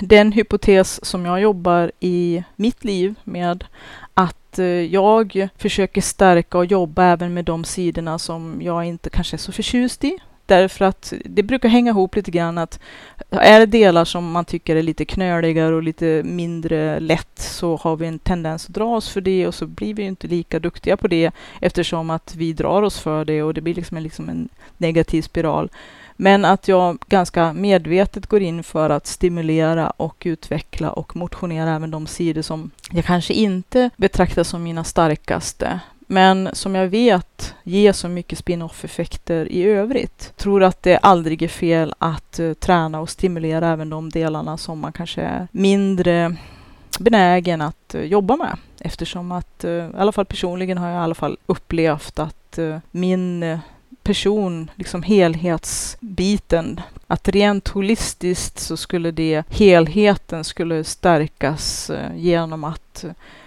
den 0.00 0.32
hypotes 0.32 1.04
som 1.04 1.26
jag 1.26 1.40
jobbar 1.40 1.92
i 2.00 2.44
mitt 2.56 2.84
liv 2.84 3.14
med 3.24 3.64
att 4.14 4.58
eh, 4.58 4.66
jag 4.66 5.48
försöker 5.58 6.00
stärka 6.00 6.58
och 6.58 6.66
jobba 6.66 7.04
även 7.04 7.34
med 7.34 7.44
de 7.44 7.64
sidorna 7.64 8.18
som 8.18 8.62
jag 8.62 8.84
inte 8.84 9.10
kanske 9.10 9.36
är 9.36 9.38
så 9.38 9.52
förtjust 9.52 10.04
i 10.04 10.18
Därför 10.52 10.84
att 10.84 11.12
det 11.24 11.42
brukar 11.42 11.68
hänga 11.68 11.90
ihop 11.90 12.16
lite 12.16 12.30
grann 12.30 12.58
att 12.58 12.80
är 13.30 13.60
det 13.60 13.66
delar 13.66 14.04
som 14.04 14.30
man 14.32 14.44
tycker 14.44 14.76
är 14.76 14.82
lite 14.82 15.04
knöligare 15.04 15.74
och 15.74 15.82
lite 15.82 16.22
mindre 16.24 17.00
lätt 17.00 17.38
så 17.38 17.76
har 17.76 17.96
vi 17.96 18.06
en 18.06 18.18
tendens 18.18 18.66
att 18.66 18.74
dra 18.74 18.96
oss 18.96 19.08
för 19.08 19.20
det 19.20 19.46
och 19.46 19.54
så 19.54 19.66
blir 19.66 19.94
vi 19.94 20.02
inte 20.02 20.26
lika 20.26 20.58
duktiga 20.58 20.96
på 20.96 21.08
det 21.08 21.30
eftersom 21.60 22.10
att 22.10 22.34
vi 22.36 22.52
drar 22.52 22.82
oss 22.82 23.00
för 23.00 23.24
det 23.24 23.42
och 23.42 23.54
det 23.54 23.60
blir 23.60 23.74
liksom 23.74 23.96
en, 23.96 24.02
liksom 24.02 24.28
en 24.28 24.48
negativ 24.76 25.22
spiral. 25.22 25.70
Men 26.16 26.44
att 26.44 26.68
jag 26.68 26.98
ganska 27.08 27.52
medvetet 27.52 28.26
går 28.26 28.42
in 28.42 28.62
för 28.62 28.90
att 28.90 29.06
stimulera 29.06 29.90
och 29.90 30.22
utveckla 30.24 30.92
och 30.92 31.16
motionera 31.16 31.74
även 31.74 31.90
de 31.90 32.06
sidor 32.06 32.42
som 32.42 32.70
jag 32.90 33.04
kanske 33.04 33.34
inte 33.34 33.90
betraktar 33.96 34.44
som 34.44 34.62
mina 34.62 34.84
starkaste, 34.84 35.80
men 36.06 36.48
som 36.52 36.74
jag 36.74 36.88
vet 36.88 37.54
ger 37.62 37.92
så 37.92 38.08
mycket 38.08 38.38
spin-off-effekter 38.38 39.52
i 39.52 39.62
övrigt. 39.62 40.32
Tror 40.36 40.62
att 40.62 40.82
det 40.82 40.96
aldrig 40.96 41.42
är 41.42 41.48
fel 41.48 41.94
att 41.98 42.40
uh, 42.40 42.54
träna 42.54 43.00
och 43.00 43.10
stimulera 43.10 43.68
även 43.68 43.90
de 43.90 44.10
delarna 44.10 44.56
som 44.56 44.78
man 44.78 44.92
kanske 44.92 45.22
är 45.22 45.48
mindre 45.52 46.36
benägen 46.98 47.60
att 47.60 47.94
uh, 47.94 48.04
jobba 48.04 48.36
med. 48.36 48.56
Eftersom 48.80 49.32
att, 49.32 49.64
uh, 49.64 49.70
i 49.70 49.90
alla 49.96 50.12
fall 50.12 50.24
personligen 50.24 50.78
har 50.78 50.88
jag 50.88 50.96
i 50.96 51.04
alla 51.04 51.14
fall 51.14 51.38
upplevt 51.46 52.18
att 52.18 52.58
min 52.90 53.58
person, 54.02 54.70
liksom 54.74 55.02
helhetsbiten. 55.02 56.80
Att 57.06 57.28
rent 57.28 57.68
holistiskt 57.68 58.58
så 58.58 58.76
skulle 58.76 59.10
det, 59.10 59.42
helheten 59.48 60.44
skulle 60.44 60.84
stärkas 60.84 61.90
genom 62.14 62.64
att 62.64 63.04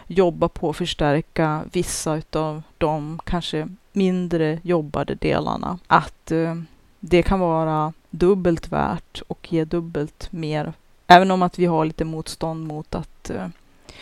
jobba 0.08 0.48
på 0.48 0.70
att 0.70 0.78
förstärka 0.78 1.64
vissa 1.72 2.16
utav 2.16 2.64
de 2.78 3.20
kanske 3.26 3.68
mindre 3.92 4.60
jobbade 4.64 5.16
delarna. 5.16 5.80
Att 5.88 6.32
eh, 6.32 6.56
det 7.00 7.24
kan 7.24 7.40
vara 7.40 7.94
dubbelt 8.10 8.72
värt 8.72 9.22
och 9.28 9.54
ge 9.54 9.66
dubbelt 9.66 10.32
mer. 10.32 10.74
Även 11.08 11.32
om 11.32 11.42
att 11.42 11.60
vi 11.60 11.66
har 11.66 11.86
lite 11.86 12.06
motstånd 12.06 12.68
mot 12.68 12.96
att 12.96 13.30
eh, 13.30 13.48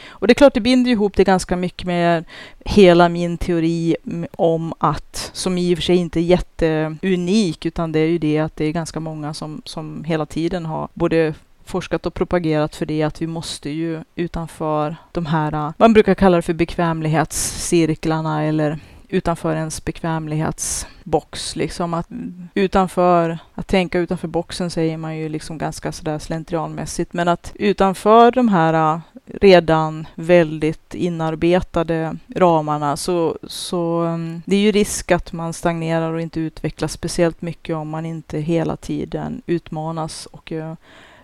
och 0.07 0.27
det 0.27 0.31
är 0.31 0.35
klart, 0.35 0.53
det 0.53 0.59
binder 0.59 0.91
ihop 0.91 1.15
det 1.15 1.23
ganska 1.23 1.55
mycket 1.55 1.87
med 1.87 2.23
hela 2.65 3.09
min 3.09 3.37
teori 3.37 3.95
om 4.31 4.73
att, 4.77 5.31
som 5.33 5.57
i 5.57 5.73
och 5.73 5.77
för 5.77 5.83
sig 5.83 5.95
inte 5.95 6.19
är 6.19 6.21
jätteunik, 6.21 7.65
utan 7.65 7.91
det 7.91 7.99
är 7.99 8.07
ju 8.07 8.17
det 8.17 8.39
att 8.39 8.55
det 8.55 8.65
är 8.65 8.71
ganska 8.71 8.99
många 8.99 9.33
som, 9.33 9.61
som 9.65 10.03
hela 10.03 10.25
tiden 10.25 10.65
har 10.65 10.87
både 10.93 11.33
forskat 11.65 12.05
och 12.05 12.13
propagerat 12.13 12.75
för 12.75 12.85
det 12.85 13.03
att 13.03 13.21
vi 13.21 13.27
måste 13.27 13.69
ju 13.69 14.03
utanför 14.15 14.95
de 15.11 15.25
här, 15.25 15.73
man 15.77 15.93
brukar 15.93 16.15
kalla 16.15 16.35
det 16.35 16.41
för 16.41 16.53
bekvämlighetscirklarna 16.53 18.43
eller 18.43 18.79
utanför 19.13 19.55
ens 19.55 19.85
bekvämlighetsbox. 19.85 21.55
Liksom 21.55 21.93
att 21.93 22.07
utanför, 22.53 23.37
att 23.53 23.67
tänka 23.67 23.99
utanför 23.99 24.27
boxen 24.27 24.69
säger 24.69 24.97
man 24.97 25.17
ju 25.17 25.29
liksom 25.29 25.57
ganska 25.57 25.91
sådär 25.91 26.19
slentrianmässigt. 26.19 27.13
Men 27.13 27.27
att 27.27 27.51
utanför 27.55 28.31
de 28.31 28.47
här 28.47 29.01
redan 29.25 30.07
väldigt 30.15 30.93
inarbetade 30.93 32.17
ramarna 32.35 32.97
så, 32.97 33.37
så 33.43 34.01
mm, 34.01 34.41
det 34.45 34.55
är 34.55 34.59
ju 34.59 34.71
risk 34.71 35.11
att 35.11 35.33
man 35.33 35.53
stagnerar 35.53 36.13
och 36.13 36.21
inte 36.21 36.39
utvecklas 36.39 36.91
speciellt 36.91 37.41
mycket 37.41 37.75
om 37.75 37.89
man 37.89 38.05
inte 38.05 38.39
hela 38.39 38.77
tiden 38.77 39.41
utmanas 39.45 40.25
och 40.25 40.51
eh, 40.51 40.73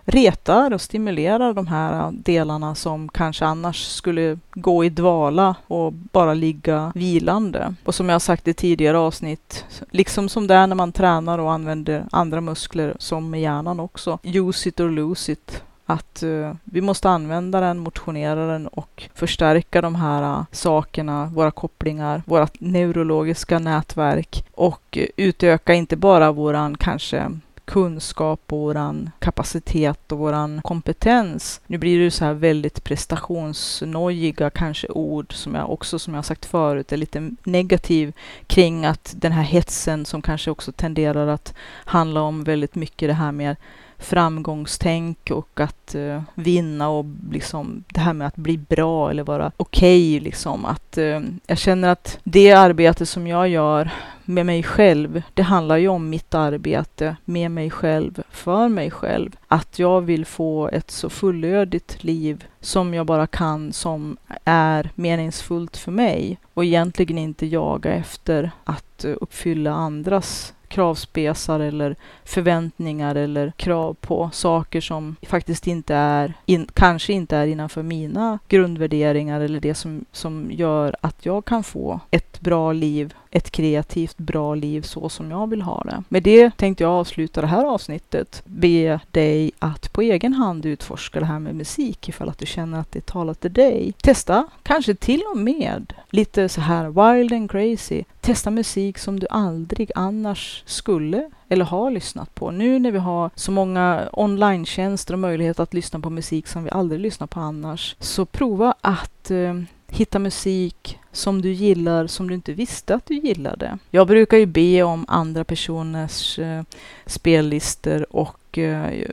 retar 0.04 0.72
och 0.72 0.80
stimulerar 0.80 1.54
de 1.54 1.66
här 1.66 2.12
delarna 2.12 2.74
som 2.74 3.08
kanske 3.08 3.44
annars 3.44 3.84
skulle 3.86 4.38
gå 4.54 4.84
i 4.84 4.88
dvala 4.88 5.54
och 5.66 5.92
bara 5.92 6.34
ligga 6.34 6.92
vilande. 6.94 7.74
Och 7.84 7.94
som 7.94 8.08
jag 8.08 8.22
sagt 8.22 8.48
i 8.48 8.54
tidigare 8.54 8.98
avsnitt, 8.98 9.64
liksom 9.90 10.28
som 10.28 10.46
det 10.46 10.54
är 10.54 10.66
när 10.66 10.76
man 10.76 10.92
tränar 10.92 11.38
och 11.38 11.52
använder 11.52 12.04
andra 12.12 12.40
muskler 12.40 12.96
som 12.98 13.30
med 13.30 13.40
hjärnan 13.40 13.80
också, 13.80 14.18
use 14.22 14.68
it 14.68 14.80
or 14.80 14.90
lose 14.90 15.32
it 15.32 15.62
att 15.90 16.22
uh, 16.22 16.52
vi 16.64 16.80
måste 16.80 17.10
använda 17.10 17.60
den, 17.60 17.78
motionera 17.78 18.46
den 18.46 18.66
och 18.66 19.08
förstärka 19.14 19.80
de 19.82 19.94
här 19.94 20.22
uh, 20.22 20.44
sakerna, 20.52 21.26
våra 21.34 21.50
kopplingar, 21.50 22.22
våra 22.26 22.48
neurologiska 22.58 23.58
nätverk 23.58 24.44
och 24.52 24.98
uh, 25.00 25.04
utöka 25.16 25.74
inte 25.74 25.96
bara 25.96 26.32
våran 26.32 26.76
kanske 26.76 27.30
kunskap 27.70 28.40
och 28.52 28.58
våran 28.58 29.10
kapacitet 29.18 30.12
och 30.12 30.18
våran 30.18 30.60
kompetens. 30.62 31.60
Nu 31.66 31.78
blir 31.78 32.00
det 32.00 32.10
så 32.10 32.24
här 32.24 32.34
väldigt 32.34 32.84
prestationsnojiga 32.84 34.50
kanske 34.50 34.88
ord 34.88 35.32
som 35.34 35.54
jag 35.54 35.70
också, 35.70 35.98
som 35.98 36.14
jag 36.14 36.24
sagt 36.24 36.46
förut, 36.46 36.92
är 36.92 36.96
lite 36.96 37.30
negativ 37.44 38.12
kring 38.46 38.84
att 38.84 39.14
den 39.16 39.32
här 39.32 39.42
hetsen 39.42 40.04
som 40.04 40.22
kanske 40.22 40.50
också 40.50 40.72
tenderar 40.72 41.26
att 41.26 41.54
handla 41.84 42.20
om 42.20 42.44
väldigt 42.44 42.74
mycket 42.74 43.08
det 43.08 43.14
här 43.14 43.32
med 43.32 43.56
framgångstänk 44.00 45.30
och 45.30 45.60
att 45.60 45.94
eh, 45.94 46.22
vinna 46.34 46.88
och 46.88 47.04
liksom 47.30 47.84
det 47.88 48.00
här 48.00 48.12
med 48.12 48.26
att 48.26 48.36
bli 48.36 48.58
bra 48.58 49.10
eller 49.10 49.24
vara 49.24 49.52
okej. 49.56 50.16
Okay, 50.16 50.24
liksom. 50.24 50.64
Att, 50.64 50.98
eh, 50.98 51.20
jag 51.46 51.58
känner 51.58 51.88
att 51.88 52.18
det 52.24 52.52
arbete 52.52 53.06
som 53.06 53.26
jag 53.26 53.48
gör 53.48 53.90
med 54.24 54.46
mig 54.46 54.62
själv, 54.62 55.22
det 55.34 55.42
handlar 55.42 55.76
ju 55.76 55.88
om 55.88 56.10
mitt 56.10 56.34
arbete 56.34 57.16
med 57.24 57.50
mig 57.50 57.70
själv, 57.70 58.22
för 58.30 58.68
mig 58.68 58.90
själv. 58.90 59.36
Att 59.48 59.78
jag 59.78 60.00
vill 60.00 60.26
få 60.26 60.68
ett 60.68 60.90
så 60.90 61.10
fullödigt 61.10 62.04
liv 62.04 62.44
som 62.60 62.94
jag 62.94 63.06
bara 63.06 63.26
kan, 63.26 63.72
som 63.72 64.16
är 64.44 64.90
meningsfullt 64.94 65.76
för 65.76 65.92
mig 65.92 66.38
och 66.54 66.64
egentligen 66.64 67.18
inte 67.18 67.46
jaga 67.46 67.92
efter 67.92 68.50
att 68.64 69.04
eh, 69.04 69.14
uppfylla 69.20 69.72
andras 69.72 70.52
kravspesar 70.70 71.60
eller 71.60 71.96
förväntningar 72.24 73.14
eller 73.14 73.52
krav 73.56 73.94
på 74.00 74.30
saker 74.32 74.80
som 74.80 75.16
faktiskt 75.22 75.66
inte 75.66 75.94
är, 75.94 76.34
in, 76.46 76.68
kanske 76.74 77.12
inte 77.12 77.36
är 77.36 77.46
innanför 77.46 77.82
mina 77.82 78.38
grundvärderingar 78.48 79.40
eller 79.40 79.60
det 79.60 79.74
som, 79.74 80.04
som 80.12 80.50
gör 80.50 80.96
att 81.00 81.26
jag 81.26 81.44
kan 81.44 81.62
få 81.62 82.00
ett 82.10 82.40
bra 82.40 82.72
liv 82.72 83.14
ett 83.30 83.50
kreativt, 83.50 84.18
bra 84.18 84.54
liv 84.54 84.82
så 84.82 85.08
som 85.08 85.30
jag 85.30 85.50
vill 85.50 85.62
ha 85.62 85.82
det. 85.82 86.02
Med 86.08 86.22
det 86.22 86.56
tänkte 86.56 86.84
jag 86.84 86.92
avsluta 86.92 87.40
det 87.40 87.46
här 87.46 87.64
avsnittet. 87.64 88.42
Be 88.44 89.00
dig 89.10 89.52
att 89.58 89.92
på 89.92 90.02
egen 90.02 90.34
hand 90.34 90.66
utforska 90.66 91.20
det 91.20 91.26
här 91.26 91.38
med 91.38 91.54
musik 91.54 92.08
ifall 92.08 92.28
att 92.28 92.38
du 92.38 92.46
känner 92.46 92.80
att 92.80 92.92
det 92.92 93.06
talar 93.06 93.34
till 93.34 93.52
dig. 93.52 93.92
Testa 94.02 94.46
kanske 94.62 94.94
till 94.94 95.22
och 95.32 95.38
med 95.38 95.92
lite 96.10 96.48
så 96.48 96.60
här 96.60 96.84
wild 96.88 97.32
and 97.32 97.50
crazy. 97.50 98.04
Testa 98.20 98.50
musik 98.50 98.98
som 98.98 99.20
du 99.20 99.26
aldrig 99.30 99.90
annars 99.94 100.62
skulle 100.66 101.30
eller 101.48 101.64
har 101.64 101.90
lyssnat 101.90 102.34
på. 102.34 102.50
Nu 102.50 102.78
när 102.78 102.90
vi 102.90 102.98
har 102.98 103.30
så 103.34 103.52
många 103.52 104.08
online-tjänster 104.12 105.14
och 105.14 105.18
möjlighet 105.18 105.60
att 105.60 105.74
lyssna 105.74 106.00
på 106.00 106.10
musik 106.10 106.46
som 106.46 106.64
vi 106.64 106.70
aldrig 106.70 107.00
lyssnar 107.00 107.26
på 107.26 107.40
annars, 107.40 107.96
så 107.98 108.26
prova 108.26 108.74
att 108.80 109.30
eh, 109.30 109.54
hitta 109.88 110.18
musik 110.18 110.98
som 111.12 111.42
du 111.42 111.52
gillar 111.52 112.06
som 112.06 112.28
du 112.28 112.34
inte 112.34 112.52
visste 112.52 112.94
att 112.94 113.06
du 113.06 113.14
gillade. 113.14 113.78
Jag 113.90 114.06
brukar 114.06 114.36
ju 114.36 114.46
be 114.46 114.82
om 114.82 115.04
andra 115.08 115.44
personers 115.44 116.38
eh, 116.38 116.62
spellistor 117.06 118.16
och 118.16 118.58
eh, 118.58 119.08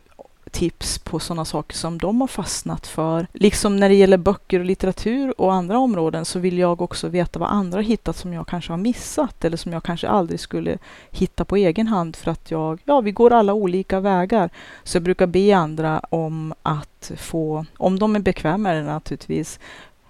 tips 0.57 0.99
på 0.99 1.19
sådana 1.19 1.45
saker 1.45 1.75
som 1.75 1.97
de 1.97 2.21
har 2.21 2.27
fastnat 2.27 2.87
för. 2.87 3.27
Liksom 3.33 3.77
när 3.77 3.89
det 3.89 3.95
gäller 3.95 4.17
böcker 4.17 4.59
och 4.59 4.65
litteratur 4.65 5.41
och 5.41 5.53
andra 5.53 5.79
områden 5.79 6.25
så 6.25 6.39
vill 6.39 6.57
jag 6.57 6.81
också 6.81 7.07
veta 7.07 7.39
vad 7.39 7.49
andra 7.49 7.77
har 7.77 7.83
hittat 7.83 8.15
som 8.15 8.33
jag 8.33 8.47
kanske 8.47 8.73
har 8.73 8.77
missat 8.77 9.45
eller 9.45 9.57
som 9.57 9.73
jag 9.73 9.83
kanske 9.83 10.07
aldrig 10.07 10.39
skulle 10.39 10.77
hitta 11.11 11.45
på 11.45 11.55
egen 11.55 11.87
hand 11.87 12.15
för 12.15 12.31
att 12.31 12.51
jag, 12.51 12.79
ja, 12.85 13.01
vi 13.01 13.11
går 13.11 13.33
alla 13.33 13.53
olika 13.53 13.99
vägar. 13.99 14.49
Så 14.83 14.95
jag 14.95 15.03
brukar 15.03 15.27
be 15.27 15.57
andra 15.57 15.99
om 15.99 16.53
att 16.61 17.11
få, 17.17 17.65
om 17.77 17.99
de 17.99 18.15
är 18.15 18.19
bekväma 18.19 18.57
med 18.57 18.75
det 18.75 18.83
naturligtvis, 18.83 19.59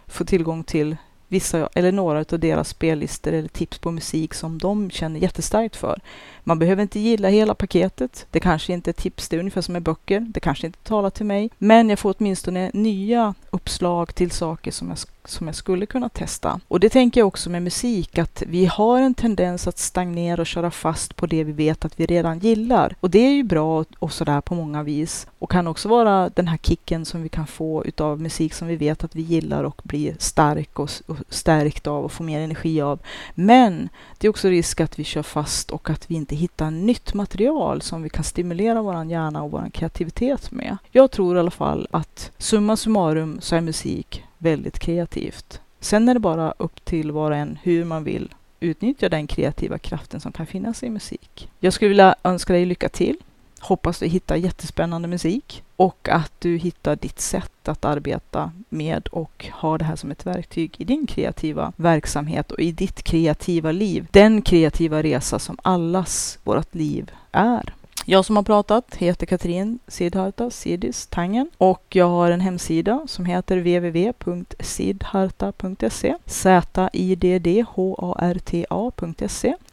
få 0.07 0.25
tillgång 0.25 0.63
till 0.63 0.97
vissa 1.27 1.69
eller 1.73 1.91
några 1.91 2.19
av 2.19 2.39
deras 2.39 2.69
spellistor 2.69 3.33
eller 3.33 3.49
tips 3.49 3.77
på 3.77 3.91
musik 3.91 4.33
som 4.33 4.57
de 4.57 4.89
känner 4.91 5.19
jättestarkt 5.19 5.75
för. 5.75 5.99
Man 6.47 6.59
behöver 6.59 6.81
inte 6.81 6.99
gilla 6.99 7.29
hela 7.29 7.55
paketet. 7.55 8.27
Det 8.31 8.39
kanske 8.39 8.73
inte 8.73 8.91
är 8.91 8.93
tips, 8.93 9.29
det 9.29 9.35
är 9.35 9.39
ungefär 9.39 9.61
som 9.61 9.73
med 9.73 9.83
böcker. 9.83 10.19
Det 10.19 10.39
kanske 10.39 10.67
inte 10.67 10.79
talar 10.79 11.09
till 11.09 11.25
mig. 11.25 11.49
Men 11.57 11.89
jag 11.89 11.99
får 11.99 12.15
åtminstone 12.17 12.71
nya 12.73 13.33
uppslag 13.49 14.15
till 14.15 14.31
saker 14.31 14.71
som 14.71 14.89
jag, 14.89 14.97
som 15.25 15.47
jag 15.47 15.55
skulle 15.55 15.85
kunna 15.85 16.09
testa. 16.09 16.59
Och 16.67 16.79
det 16.79 16.89
tänker 16.89 17.21
jag 17.21 17.27
också 17.27 17.49
med 17.49 17.63
musik, 17.63 18.17
att 18.17 18.43
vi 18.47 18.65
har 18.65 19.01
en 19.01 19.13
tendens 19.13 19.67
att 19.67 19.77
stagnera 19.77 20.41
och 20.41 20.47
köra 20.47 20.71
fast 20.71 21.15
på 21.15 21.25
det 21.25 21.43
vi 21.43 21.51
vet 21.51 21.85
att 21.85 21.99
vi 21.99 22.05
redan 22.05 22.39
gillar. 22.39 22.95
Och 22.99 23.09
det 23.09 23.19
är 23.19 23.31
ju 23.31 23.43
bra 23.43 23.85
och 23.99 24.13
sådär 24.13 24.41
på 24.41 24.55
många 24.55 24.83
vis. 24.83 25.27
Och 25.39 25.51
kan 25.51 25.67
också 25.67 25.89
vara 25.89 26.29
den 26.29 26.47
här 26.47 26.57
kicken 26.57 27.05
som 27.05 27.23
vi 27.23 27.29
kan 27.29 27.47
få 27.47 27.85
utav 27.85 28.21
musik 28.21 28.53
som 28.53 28.67
vi 28.67 28.75
vet 28.75 29.03
att 29.03 29.15
vi 29.15 29.21
gillar 29.21 29.63
och 29.63 29.81
blir 29.83 30.15
stark 30.19 30.79
och, 30.79 30.89
och 31.05 31.17
stärkt 31.29 31.87
av 31.87 32.05
och 32.05 32.11
får 32.11 32.23
mer 32.23 32.39
energi 32.39 32.81
av. 32.81 32.99
Men 33.35 33.89
det 34.17 34.27
är 34.27 34.29
också 34.29 34.47
risk 34.47 34.81
att 34.81 34.99
vi 34.99 35.03
kör 35.03 35.23
fast 35.23 35.71
och 35.71 35.89
att 35.89 36.11
vi 36.11 36.15
inte 36.15 36.36
hitta 36.37 36.69
nytt 36.69 37.13
material 37.13 37.81
som 37.81 38.03
vi 38.03 38.09
kan 38.09 38.23
stimulera 38.23 38.81
vår 38.81 39.05
hjärna 39.05 39.43
och 39.43 39.51
vår 39.51 39.69
kreativitet 39.73 40.51
med. 40.51 40.77
Jag 40.91 41.11
tror 41.11 41.37
i 41.37 41.39
alla 41.39 41.51
fall 41.51 41.87
att 41.91 42.31
summa 42.37 42.77
summarum 42.77 43.37
så 43.41 43.55
är 43.55 43.61
musik 43.61 44.23
väldigt 44.37 44.79
kreativt. 44.79 45.61
Sen 45.79 46.09
är 46.09 46.13
det 46.13 46.19
bara 46.19 46.53
upp 46.57 46.85
till 46.85 47.11
var 47.11 47.31
och 47.31 47.37
en 47.37 47.57
hur 47.63 47.85
man 47.85 48.03
vill 48.03 48.33
utnyttja 48.59 49.09
den 49.09 49.27
kreativa 49.27 49.77
kraften 49.77 50.19
som 50.19 50.31
kan 50.31 50.45
finnas 50.45 50.83
i 50.83 50.89
musik. 50.89 51.49
Jag 51.59 51.73
skulle 51.73 51.89
vilja 51.89 52.15
önska 52.23 52.53
dig 52.53 52.65
lycka 52.65 52.89
till. 52.89 53.17
Hoppas 53.59 53.99
du 53.99 54.05
hittar 54.05 54.35
jättespännande 54.35 55.07
musik 55.07 55.63
och 55.77 56.09
att 56.11 56.31
du 56.39 56.57
hittar 56.57 56.95
ditt 56.95 57.19
sätt 57.19 57.67
att 57.67 57.85
arbeta 57.85 58.51
med 58.69 59.07
och 59.07 59.45
ha 59.53 59.77
det 59.77 59.85
här 59.85 59.95
som 59.95 60.11
ett 60.11 60.25
verktyg 60.25 60.75
i 60.77 60.83
din 60.83 61.07
kreativa 61.07 61.73
verksamhet 61.75 62.51
och 62.51 62.59
i 62.59 62.71
ditt 62.71 63.03
kreativa 63.03 63.71
liv. 63.71 64.07
Den 64.11 64.41
kreativa 64.41 65.03
resa 65.03 65.39
som 65.39 65.57
allas 65.61 66.39
vårt 66.43 66.75
liv 66.75 67.11
är. 67.31 67.73
Jag 68.09 68.25
som 68.25 68.35
har 68.35 68.43
pratat 68.43 68.95
heter 68.95 69.25
Katrin 69.25 69.79
Sidharta, 69.87 70.49
Sidis 70.49 71.07
Tangen 71.07 71.49
och 71.57 71.83
jag 71.89 72.09
har 72.09 72.31
en 72.31 72.41
hemsida 72.41 73.05
som 73.07 73.25
heter 73.25 73.57
www.sidharta.se 73.57 76.15
Z-I-D-D-H-A-R-T-A.se 76.25 77.15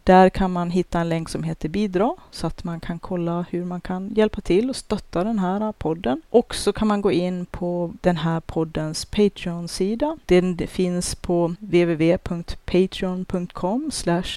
där 0.04 0.30
kan 0.30 0.52
man 0.52 0.70
hitta 0.70 1.00
en 1.00 1.08
länk 1.08 1.28
som 1.28 1.42
heter 1.42 1.68
bidra 1.68 2.14
så 2.30 2.46
att 2.46 2.64
man 2.64 2.80
kan 2.80 2.98
kolla 2.98 3.46
hur 3.50 3.64
man 3.64 3.80
kan 3.80 4.14
hjälpa 4.14 4.40
till 4.40 4.70
och 4.70 4.76
stötta 4.76 5.24
den 5.24 5.38
här 5.38 5.72
podden. 5.72 6.22
Och 6.30 6.54
så 6.54 6.72
kan 6.72 6.88
man 6.88 7.02
gå 7.02 7.12
in 7.12 7.46
på 7.46 7.92
den 8.00 8.16
här 8.16 8.40
poddens 8.40 9.04
Patreon-sida. 9.04 10.18
Den 10.26 10.58
finns 10.66 11.14
på 11.14 11.54
www.patreon.com 11.60 13.90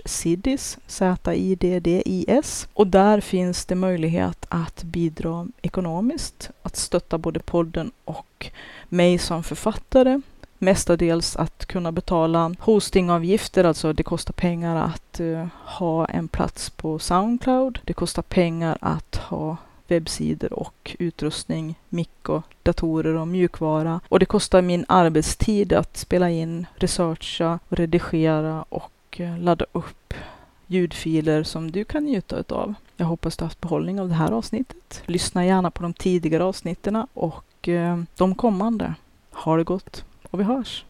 sidis, 0.05 0.77
Z-I-D-D-I-S. 0.87 2.67
Och 2.73 2.87
där 2.87 3.21
finns 3.21 3.65
det 3.65 3.75
möjlighet 3.75 4.45
att 4.49 4.83
bidra 4.83 5.47
ekonomiskt, 5.61 6.49
att 6.61 6.75
stötta 6.75 7.17
både 7.17 7.39
podden 7.39 7.91
och 8.05 8.51
mig 8.89 9.17
som 9.17 9.43
författare. 9.43 10.21
Mestadels 10.59 11.35
att 11.35 11.65
kunna 11.65 11.91
betala 11.91 12.55
hostingavgifter, 12.59 13.63
alltså 13.63 13.93
det 13.93 14.03
kostar 14.03 14.33
pengar 14.33 14.75
att 14.75 15.19
uh, 15.19 15.45
ha 15.53 16.05
en 16.05 16.27
plats 16.27 16.69
på 16.69 16.99
Soundcloud. 16.99 17.79
Det 17.83 17.93
kostar 17.93 18.21
pengar 18.21 18.77
att 18.81 19.15
ha 19.15 19.57
webbsidor 19.87 20.53
och 20.53 20.95
utrustning, 20.99 21.75
mick 21.89 22.29
och 22.29 22.43
datorer 22.63 23.13
och 23.15 23.27
mjukvara. 23.27 23.99
Och 24.09 24.19
det 24.19 24.25
kostar 24.25 24.61
min 24.61 24.85
arbetstid 24.87 25.73
att 25.73 25.97
spela 25.97 26.29
in, 26.29 26.65
researcha, 26.75 27.59
redigera 27.69 28.65
och 28.69 29.19
uh, 29.19 29.39
ladda 29.39 29.65
upp 29.71 30.13
ljudfiler 30.67 31.43
som 31.43 31.71
du 31.71 31.83
kan 31.83 32.03
njuta 32.03 32.43
av. 32.55 32.73
Jag 32.97 33.05
hoppas 33.05 33.37
du 33.37 33.43
har 33.43 33.47
haft 33.47 33.61
behållning 33.61 33.99
av 34.01 34.07
det 34.07 34.15
här 34.15 34.31
avsnittet. 34.31 35.01
Lyssna 35.05 35.45
gärna 35.45 35.71
på 35.71 35.83
de 35.83 35.93
tidigare 35.93 36.43
avsnitten 36.43 37.07
och 37.13 37.67
uh, 37.67 38.03
de 38.15 38.35
kommande. 38.35 38.93
Ha 39.31 39.57
det 39.57 39.63
gott! 39.63 40.03
Och 40.31 40.39
vi 40.39 40.43
hörs. 40.43 40.85